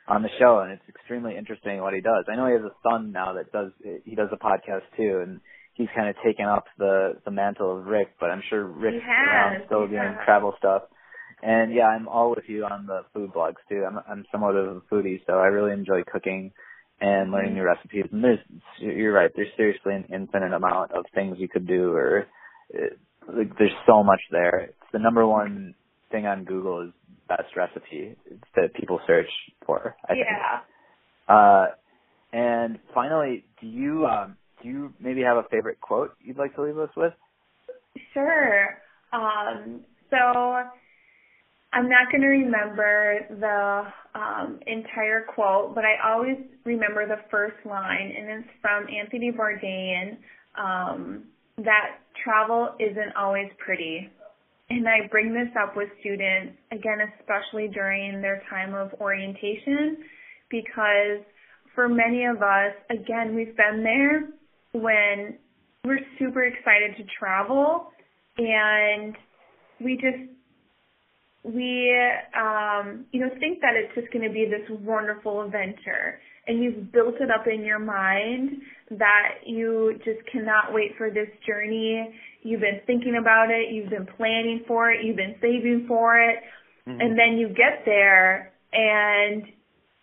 on 0.09 0.23
the 0.23 0.31
show, 0.39 0.61
and 0.61 0.73
it's 0.73 0.89
extremely 0.89 1.37
interesting 1.37 1.83
what 1.83 1.93
he 1.93 2.01
does. 2.01 2.25
I 2.33 2.37
know 2.37 2.47
he 2.47 2.55
has 2.55 2.63
a 2.63 2.75
son 2.83 3.13
now 3.13 3.35
that 3.35 3.53
does 3.53 3.73
he 4.05 4.15
does 4.15 4.31
a 4.33 4.37
podcast 4.43 4.89
too, 4.97 5.21
and 5.23 5.41
he's 5.75 5.89
kind 5.95 6.09
of 6.09 6.17
taken 6.25 6.47
up 6.47 6.65
the 6.79 7.21
the 7.27 7.31
mantle 7.31 7.79
of 7.79 7.85
Rick, 7.85 8.17
but 8.19 8.31
I'm 8.31 8.43
sure 8.49 8.65
Rick's 8.65 9.05
around 9.05 9.63
still 9.67 9.87
doing 9.87 10.17
travel 10.25 10.55
stuff. 10.57 10.85
And 11.43 11.75
yeah, 11.75 11.89
I'm 11.89 12.09
all 12.09 12.31
with 12.31 12.45
you 12.47 12.65
on 12.65 12.87
the 12.87 13.03
food 13.13 13.33
blogs 13.35 13.61
too. 13.69 13.85
I'm 13.87 13.99
I'm 14.09 14.25
somewhat 14.33 14.57
of 14.57 14.77
a 14.77 14.81
foodie, 14.91 15.21
so 15.27 15.35
I 15.35 15.47
really 15.47 15.73
enjoy 15.73 16.05
cooking 16.11 16.53
and 17.03 17.33
learning 17.33 17.51
mm-hmm. 17.51 17.59
new 17.59 17.65
recipes. 17.65 18.05
And 18.13 18.23
there's 18.23 18.39
you're 18.79 19.13
right. 19.13 19.31
There's 19.35 19.49
seriously 19.57 19.95
an 19.95 20.05
infinite 20.13 20.53
amount 20.53 20.93
of 20.93 21.05
things 21.15 21.37
you 21.39 21.49
could 21.49 21.67
do, 21.67 21.93
or 21.93 22.27
it, 22.71 22.99
like 23.27 23.59
there's 23.59 23.73
so 23.87 24.03
much 24.03 24.21
there. 24.31 24.61
It's 24.69 24.93
the 24.93 25.01
number 25.01 25.27
one 25.27 25.75
thing 26.11 26.27
on 26.27 26.45
Google 26.45 26.83
is 26.83 26.93
best 27.29 27.57
recipe 27.57 28.17
that 28.55 28.75
people 28.75 29.01
search 29.07 29.29
for. 29.67 29.97
I 30.09 30.15
yeah. 30.15 30.25
Think. 30.25 30.69
Uh, 31.29 31.67
and 32.33 32.79
finally, 32.95 33.45
do 33.61 33.67
you 33.67 34.07
um, 34.07 34.37
do 34.63 34.69
you 34.69 34.95
maybe 35.01 35.23
have 35.23 35.37
a 35.37 35.45
favorite 35.51 35.81
quote 35.81 36.15
you'd 36.23 36.39
like 36.39 36.55
to 36.55 36.63
leave 36.63 36.79
us 36.79 36.91
with? 36.97 37.13
Sure. 38.15 38.79
Um, 39.13 39.81
so 40.09 40.63
I'm 41.73 41.89
not 41.89 42.11
going 42.11 42.21
to 42.21 42.29
remember 42.29 43.21
the 43.31 44.19
um, 44.19 44.61
entire 44.67 45.25
quote, 45.35 45.75
but 45.75 45.85
I 45.85 46.13
always 46.13 46.37
remember 46.65 47.07
the 47.07 47.23
first 47.31 47.57
line, 47.65 48.13
and 48.17 48.29
it's 48.29 48.49
from 48.61 48.87
Anthony 48.89 49.33
Bourdain. 49.33 50.19
Um, 50.59 51.25
that 51.57 51.99
travel 52.23 52.75
isn't 52.79 53.17
always 53.19 53.51
pretty. 53.59 54.11
And 54.69 54.87
I 54.87 55.07
bring 55.11 55.33
this 55.33 55.49
up 55.63 55.77
with 55.77 55.89
students, 56.01 56.57
again, 56.71 56.99
especially 57.19 57.69
during 57.69 58.21
their 58.21 58.43
time 58.51 58.75
of 58.75 58.93
orientation, 59.01 59.99
because 60.51 61.25
for 61.75 61.89
many 61.89 62.25
of 62.27 62.43
us, 62.43 62.73
again, 62.91 63.35
we've 63.35 63.57
been 63.57 63.83
there 63.83 64.29
when 64.73 65.39
we're 65.85 66.01
super 66.19 66.45
excited 66.45 66.97
to 66.97 67.05
travel 67.19 67.93
and 68.39 69.17
we 69.81 69.95
just 69.97 70.31
we 71.45 71.93
um 72.39 73.05
you 73.11 73.21
know 73.21 73.31
think 73.41 73.61
that 73.61 73.75
it's 73.75 73.95
just 73.95 74.13
going 74.13 74.27
to 74.27 74.33
be 74.33 74.47
this 74.47 74.69
wonderful 74.81 75.43
adventure. 75.43 76.21
And 76.47 76.63
you've 76.63 76.91
built 76.91 77.15
it 77.21 77.31
up 77.31 77.47
in 77.47 77.63
your 77.63 77.79
mind 77.79 78.51
that 78.99 79.47
you 79.47 79.95
just 80.05 80.27
cannot 80.33 80.73
wait 80.73 80.91
for 80.99 81.09
this 81.09 81.29
journey. 81.47 82.13
You've 82.43 82.61
been 82.61 82.81
thinking 82.85 83.17
about 83.21 83.51
it, 83.51 83.73
you've 83.73 83.91
been 83.91 84.09
planning 84.17 84.65
for 84.67 84.91
it, 84.91 85.05
you've 85.05 85.17
been 85.17 85.37
saving 85.41 85.85
for 85.87 86.19
it, 86.19 86.37
mm-hmm. 86.89 87.01
and 87.01 87.17
then 87.17 87.39
you 87.39 87.49
get 87.49 87.85
there 87.85 88.53
and 88.73 89.45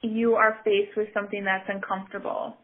you 0.02 0.36
are 0.36 0.60
faced 0.64 0.96
with 0.96 1.10
something 1.14 1.44
that's 1.44 1.68
uncomfortable. 1.68 2.56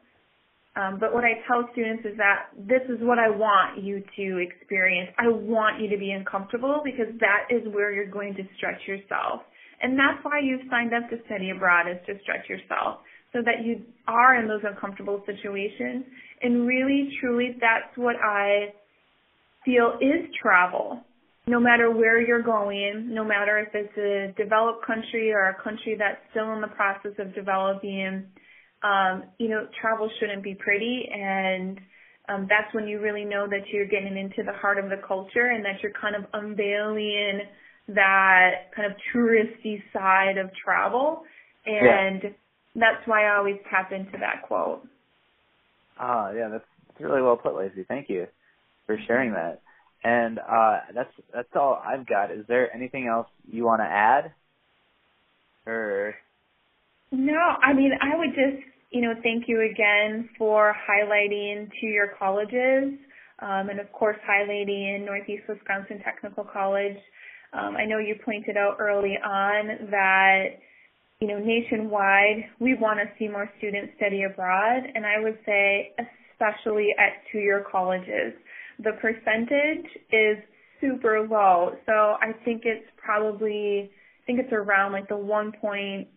Um, 0.76 1.00
but 1.00 1.14
what 1.14 1.24
I 1.24 1.40
tell 1.48 1.70
students 1.72 2.04
is 2.06 2.18
that 2.18 2.52
this 2.58 2.84
is 2.90 3.00
what 3.00 3.18
I 3.18 3.30
want 3.30 3.82
you 3.82 4.04
to 4.18 4.38
experience. 4.44 5.10
I 5.18 5.30
want 5.30 5.82
you 5.82 5.90
to 5.90 5.98
be 5.98 6.12
uncomfortable 6.12 6.82
because 6.84 7.08
that 7.20 7.48
is 7.50 7.64
where 7.74 7.94
you're 7.94 8.12
going 8.12 8.36
to 8.36 8.44
stretch 8.58 8.82
yourself. 8.86 9.42
And 9.82 9.98
that's 9.98 10.20
why 10.24 10.40
you've 10.44 10.68
signed 10.70 10.94
up 10.94 11.10
to 11.10 11.18
study 11.28 11.50
abroad 11.50 11.88
is 11.90 11.98
to 12.08 12.20
stretch 12.24 12.50
yourself 12.50 13.00
so 13.32 13.40
that 13.44 13.66
you 13.66 13.82
are 14.08 14.40
in 14.40 14.48
those 14.48 14.62
uncomfortable 14.64 15.24
situations. 15.26 16.06
And 16.42 16.68
really, 16.68 17.10
truly, 17.20 17.56
that's 17.60 17.96
what 17.96 18.16
I 18.16 18.74
feel 19.64 19.98
is 20.02 20.28
travel. 20.42 21.02
No 21.48 21.60
matter 21.60 21.92
where 21.92 22.20
you're 22.20 22.42
going, 22.42 23.14
no 23.14 23.24
matter 23.24 23.60
if 23.60 23.70
it's 23.74 23.98
a 23.98 24.34
developed 24.42 24.86
country 24.86 25.32
or 25.32 25.50
a 25.50 25.64
country 25.64 25.96
that's 25.98 26.18
still 26.32 26.54
in 26.54 26.62
the 26.62 26.68
process 26.68 27.12
of 27.20 27.36
developing, 27.36 28.26
um, 28.86 29.24
you 29.40 29.50
know, 29.50 29.68
travel 29.82 30.10
shouldn't 30.20 30.44
be 30.44 30.54
pretty 30.54 31.10
and 31.12 31.80
um, 32.28 32.48
that's 32.50 32.74
when 32.74 32.88
you 32.88 33.00
really 33.00 33.26
know 33.26 33.48
that 33.48 33.68
you're 33.72 33.86
getting 33.86 34.18
into 34.18 34.44
the 34.44 34.54
heart 34.54 34.80
of 34.80 34.90
the 34.90 35.00
culture 35.08 35.48
and 35.48 35.64
that 35.66 35.82
you're 35.82 35.92
kind 36.00 36.16
of 36.16 36.26
unveiling 36.34 37.42
that 37.88 38.72
kind 38.76 38.92
of 38.92 38.98
touristy 39.14 39.82
side 39.94 40.38
of 40.38 40.50
travel. 40.64 41.24
And 41.66 42.22
yeah. 42.24 42.30
that's 42.76 43.08
why 43.08 43.26
I 43.26 43.38
always 43.38 43.58
tap 43.70 43.92
into 43.92 44.18
that 44.20 44.44
quote. 44.48 44.88
Ah, 46.00 46.32
yeah, 46.32 46.50
that's, 46.50 46.66
that's 46.88 47.02
really 47.02 47.22
well 47.22 47.38
put, 47.38 47.56
Lacy. 47.56 47.86
Thank 47.88 48.10
you 48.10 48.28
for 48.86 48.98
sharing 49.08 49.34
that. 49.34 49.62
And 50.04 50.40
uh, 50.40 50.80
that's 50.94 51.10
that's 51.34 51.50
all 51.56 51.82
I've 51.84 52.06
got. 52.06 52.32
Is 52.32 52.46
there 52.48 52.74
anything 52.76 53.08
else 53.08 53.28
you 53.52 53.66
want 53.66 53.82
to 53.82 53.86
add? 53.86 54.34
Or 55.66 56.14
no, 57.12 57.34
I 57.34 57.74
mean 57.74 57.92
I 58.00 58.16
would 58.16 58.30
just 58.30 58.75
you 58.92 59.02
know 59.02 59.14
thank 59.24 59.48
you 59.48 59.62
again 59.62 60.30
for 60.38 60.76
highlighting 60.90 61.70
to 61.82 61.88
your 61.88 62.10
colleges, 62.18 62.98
um, 63.40 63.70
and 63.70 63.80
of 63.80 63.92
course 63.92 64.18
highlighting 64.30 65.06
Northeast 65.06 65.44
Wisconsin 65.48 66.02
Technical 66.04 66.44
College. 66.44 66.98
Um, 67.54 67.76
I 67.78 67.86
know 67.86 68.00
you 68.00 68.16
pointed 68.24 68.58
out 68.58 68.78
early 68.80 69.18
on 69.24 69.90
that, 69.90 70.60
you 71.22 71.28
know, 71.28 71.40
nationwide, 71.40 72.44
we 72.60 72.74
want 72.74 73.00
to 73.00 73.06
see 73.18 73.30
more 73.30 73.50
students 73.58 73.94
study 73.96 74.24
abroad, 74.24 74.84
and 74.94 75.06
I 75.06 75.22
would 75.22 75.38
say 75.46 75.94
especially 76.36 76.94
at 77.00 77.24
two-year 77.32 77.64
colleges. 77.72 78.34
The 78.80 78.92
percentage 79.02 79.86
is 80.12 80.38
super 80.82 81.26
low, 81.30 81.78
so 81.86 82.18
I 82.22 82.34
think 82.44 82.64
it's 82.66 82.86
probably, 82.98 83.90
I 84.22 84.26
think 84.26 84.40
it's 84.40 84.52
around 84.52 84.92
like 84.92 85.08
the 85.08 85.16
1.8% 85.16 86.08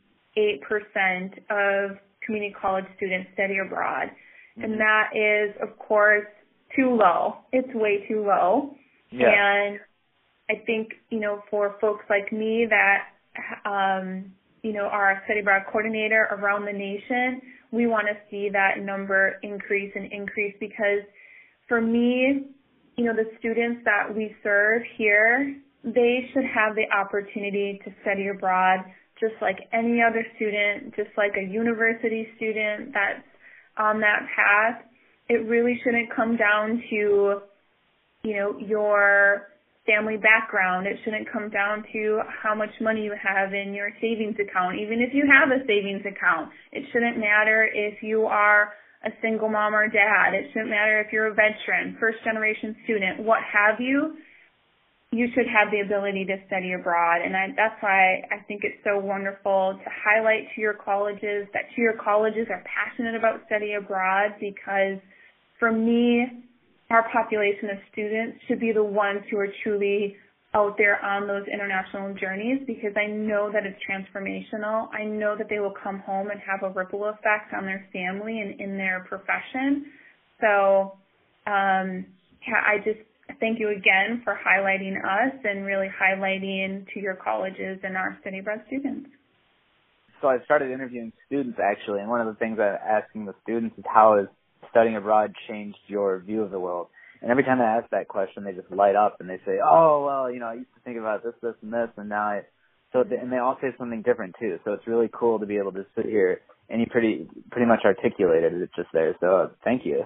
of 1.50 1.98
community 2.29 2.55
college 2.61 2.85
students 2.97 3.31
study 3.33 3.57
abroad. 3.64 4.09
Mm-hmm. 4.09 4.64
And 4.64 4.81
that 4.81 5.11
is, 5.17 5.57
of 5.62 5.79
course, 5.79 6.27
too 6.77 6.95
low. 6.95 7.38
It's 7.53 7.73
way 7.75 8.05
too 8.07 8.25
low. 8.27 8.75
Yeah. 9.11 9.33
And 9.33 9.81
I 10.51 10.62
think, 10.67 10.91
you 11.09 11.21
know, 11.21 11.43
for 11.51 11.77
folks 11.81 12.05
like 12.11 12.31
me 12.31 12.67
that, 12.69 13.05
um, 13.64 14.33
you 14.62 14.73
know, 14.75 14.85
are 14.85 15.12
a 15.12 15.21
study 15.25 15.41
abroad 15.41 15.62
coordinator 15.73 16.29
around 16.31 16.67
the 16.67 16.73
nation, 16.73 17.41
we 17.71 17.87
want 17.87 18.07
to 18.09 18.14
see 18.31 18.51
that 18.53 18.83
number 18.83 19.38
increase 19.43 19.93
and 19.95 20.12
increase 20.12 20.55
because 20.61 21.05
for 21.69 21.81
me, 21.81 22.45
you 22.97 23.05
know, 23.05 23.14
the 23.14 23.31
students 23.38 23.81
that 23.85 24.14
we 24.14 24.35
serve 24.43 24.83
here, 24.97 25.57
they 25.85 26.29
should 26.33 26.45
have 26.45 26.75
the 26.75 26.85
opportunity 26.95 27.81
to 27.85 27.93
study 28.03 28.29
abroad 28.29 28.81
just 29.20 29.35
like 29.40 29.59
any 29.72 30.00
other 30.02 30.24
student, 30.37 30.94
just 30.96 31.11
like 31.16 31.33
a 31.37 31.42
university 31.42 32.26
student 32.37 32.92
that's 32.92 33.26
on 33.76 34.00
that 34.00 34.26
path. 34.35 34.83
It 35.28 35.46
really 35.46 35.78
shouldn't 35.85 36.14
come 36.14 36.37
down 36.37 36.83
to, 36.90 37.40
you 38.22 38.37
know, 38.37 38.59
your 38.59 39.48
family 39.87 40.16
background. 40.16 40.87
It 40.87 40.98
shouldn't 41.04 41.31
come 41.33 41.50
down 41.50 41.85
to 41.92 42.20
how 42.42 42.54
much 42.54 42.70
money 42.81 43.04
you 43.04 43.14
have 43.16 43.54
in 43.54 43.74
your 43.74 43.90
savings 44.00 44.37
account, 44.37 44.76
even 44.81 45.00
if 45.00 45.14
you 45.14 45.24
have 45.26 45.48
a 45.48 45.64
savings 45.66 46.04
account. 46.04 46.50
It 46.72 46.85
shouldn't 46.92 47.18
matter 47.18 47.68
if 47.72 48.02
you 48.02 48.24
are 48.24 48.72
a 49.04 49.11
single 49.22 49.48
mom 49.48 49.74
or 49.74 49.88
dad. 49.88 50.35
It 50.35 50.50
shouldn't 50.52 50.70
matter 50.70 51.00
if 51.00 51.12
you're 51.12 51.28
a 51.28 51.35
veteran, 51.35 51.96
first 52.00 52.18
generation 52.24 52.76
student, 52.85 53.20
what 53.20 53.40
have 53.42 53.81
you. 53.81 54.16
You 55.11 55.27
should 55.35 55.47
have 55.47 55.73
the 55.73 55.81
ability 55.81 56.27
to 56.27 56.37
study 56.47 56.75
abroad. 56.75 57.23
And 57.25 57.35
I, 57.35 57.49
that's 57.57 57.81
why 57.81 58.21
I 58.31 58.44
think 58.47 58.61
it's 58.62 58.77
so 58.85 58.99
wonderful 58.99 59.79
to 59.83 59.90
highlight 60.05 60.53
to 60.55 60.61
your 60.61 60.75
colleges 60.75 61.49
that 61.55 61.64
to 61.75 61.81
your 61.81 61.94
colleges 61.94 62.47
are 62.51 62.62
passionate 62.68 63.14
about 63.14 63.40
study 63.47 63.73
abroad 63.73 64.37
because 64.38 65.01
for 65.59 65.73
me, 65.73 66.44
our 66.90 67.09
population 67.11 67.71
of 67.71 67.79
students 67.92 68.38
should 68.47 68.61
be 68.61 68.73
the 68.73 68.85
ones 68.85 69.23
who 69.31 69.38
are 69.38 69.49
truly 69.62 70.16
out 70.55 70.77
there 70.79 71.05
on 71.05 71.27
those 71.27 71.47
international 71.53 72.14
journeys 72.14 72.61
because 72.66 72.92
I 72.97 73.07
know 73.07 73.51
that 73.53 73.64
it's 73.66 73.79
transformational. 73.85 74.88
I 74.94 75.05
know 75.05 75.37
that 75.37 75.49
they 75.51 75.59
will 75.59 75.75
come 75.83 75.99
home 76.01 76.31
and 76.31 76.40
have 76.40 76.62
a 76.62 76.73
ripple 76.73 77.05
effect 77.05 77.53
on 77.55 77.66
their 77.66 77.87
family 77.92 78.40
and 78.40 78.59
in 78.59 78.79
their 78.79 79.05
profession. 79.09 79.87
So, 80.40 80.97
um, 81.47 82.07
yeah, 82.47 82.62
I 82.64 82.79
just 82.85 83.01
thank 83.41 83.59
you 83.59 83.71
again 83.71 84.23
for 84.25 84.37
highlighting 84.37 84.97
us 84.99 85.35
and 85.45 85.64
really 85.64 85.88
highlighting 85.88 86.87
to 86.95 87.01
your 87.01 87.14
colleges 87.14 87.79
and 87.83 87.97
our 87.97 88.17
study 88.21 88.38
abroad 88.38 88.62
students. 88.67 89.11
So 90.21 90.29
I 90.29 90.38
started 90.45 90.73
interviewing 90.73 91.12
students 91.27 91.59
actually, 91.62 92.01
and 92.01 92.09
one 92.09 92.21
of 92.21 92.27
the 92.27 92.35
things 92.35 92.59
I'm 92.61 92.77
asking 92.77 93.27
the 93.27 93.35
students 93.43 93.79
is 93.79 93.85
how 93.87 94.19
has 94.19 94.27
studying 94.71 94.97
abroad 94.97 95.33
changed 95.49 95.79
your 95.87 96.19
view 96.21 96.43
of 96.43 96.51
the 96.51 96.59
world? 96.59 96.88
And 97.23 97.31
every 97.31 97.45
time 97.45 97.61
I 97.61 97.79
ask 97.79 97.91
that 97.91 98.09
question, 98.09 98.45
they 98.45 98.53
just 98.53 98.71
light 98.71 98.97
up 98.97 99.21
and 99.21 99.29
they 99.29 99.38
say, 99.45 99.59
"Oh, 99.64 100.05
well, 100.05 100.31
you 100.31 100.38
know, 100.38 100.47
I 100.47 100.55
used 100.55 100.75
to 100.75 100.81
think 100.85 100.99
about 100.99 101.25
this, 101.25 101.35
this, 101.43 101.55
and 101.62 101.73
this, 101.73 101.88
and 101.97 102.09
now 102.09 102.23
I." 102.23 102.43
So, 102.93 103.01
and 103.01 103.31
they 103.31 103.38
all 103.38 103.59
say 103.61 103.69
something 103.77 104.03
different 104.03 104.37
too. 104.38 104.59
So 104.64 104.73
it's 104.73 104.87
really 104.87 105.11
cool 105.12 105.38
to 105.41 105.47
be 105.47 105.59
able 105.59 105.73
to 105.73 105.85
sit 105.95 106.07
here 106.07 106.41
and 106.71 106.81
you 106.81 106.87
pretty, 106.88 107.27
pretty 107.51 107.67
much 107.67 107.81
articulated 107.85 108.55
it 108.55 108.71
just 108.77 108.88
there. 108.93 109.17
So 109.21 109.37
uh, 109.37 109.49
thank 109.64 109.85
you. 109.85 110.05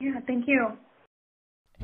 Yeah, 0.00 0.20
thank 0.26 0.46
you. 0.46 0.76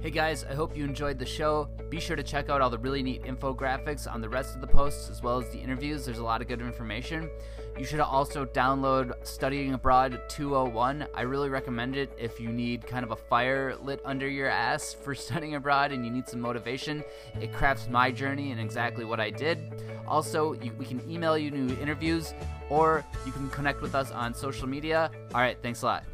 Hey 0.01 0.11
guys, 0.11 0.45
I 0.45 0.55
hope 0.55 0.77
you 0.77 0.85
enjoyed 0.85 1.19
the 1.19 1.27
show. 1.27 1.69
Be 1.89 1.99
sure 1.99 2.15
to 2.15 2.23
check 2.23 2.49
out 2.49 2.61
all 2.61 2.71
the 2.71 2.79
really 2.79 3.03
neat 3.03 3.25
infographics 3.25 4.07
on 4.07 4.21
the 4.21 4.29
rest 4.29 4.55
of 4.55 4.61
the 4.61 4.67
posts 4.67 5.11
as 5.11 5.25
well 5.25 5.43
as 5.43 5.51
the 5.51 5.59
interviews. 5.59 6.05
There's 6.05 6.19
a 6.19 6.25
lot 6.25 6.41
of 6.41 6.47
good 6.47 6.61
information. 6.61 7.29
You 7.77 7.85
should 7.85 7.99
also 7.99 8.45
download 8.45 9.13
Studying 9.27 9.75
Abroad 9.75 10.21
201. 10.29 11.05
I 11.15 11.23
really 11.23 11.49
recommend 11.49 11.97
it 11.97 12.13
if 12.17 12.39
you 12.39 12.51
need 12.51 12.87
kind 12.87 13.05
of 13.05 13.11
a 13.11 13.17
fire 13.17 13.75
lit 13.83 14.01
under 14.05 14.29
your 14.29 14.47
ass 14.47 14.95
for 14.95 15.15
studying 15.17 15.57
abroad 15.57 15.91
and 15.91 16.05
you 16.05 16.13
need 16.13 16.29
some 16.29 16.41
motivation. 16.41 17.03
It 17.41 17.53
crafts 17.53 17.89
my 17.89 18.13
journey 18.13 18.53
and 18.53 18.61
exactly 18.61 19.05
what 19.05 19.19
I 19.19 19.31
did. 19.31 19.83
Also, 20.07 20.53
you, 20.53 20.73
we 20.79 20.85
can 20.85 21.03
email 21.11 21.37
you 21.37 21.51
new 21.51 21.77
interviews 21.79 22.35
or 22.71 23.05
you 23.27 23.33
can 23.33 23.51
connect 23.51 23.83
with 23.83 23.97
us 23.97 24.13
on 24.13 24.33
social 24.33 24.69
media. 24.69 25.11
All 25.35 25.41
right, 25.41 25.59
thanks 25.61 25.83
a 25.83 25.87
lot. 25.87 26.05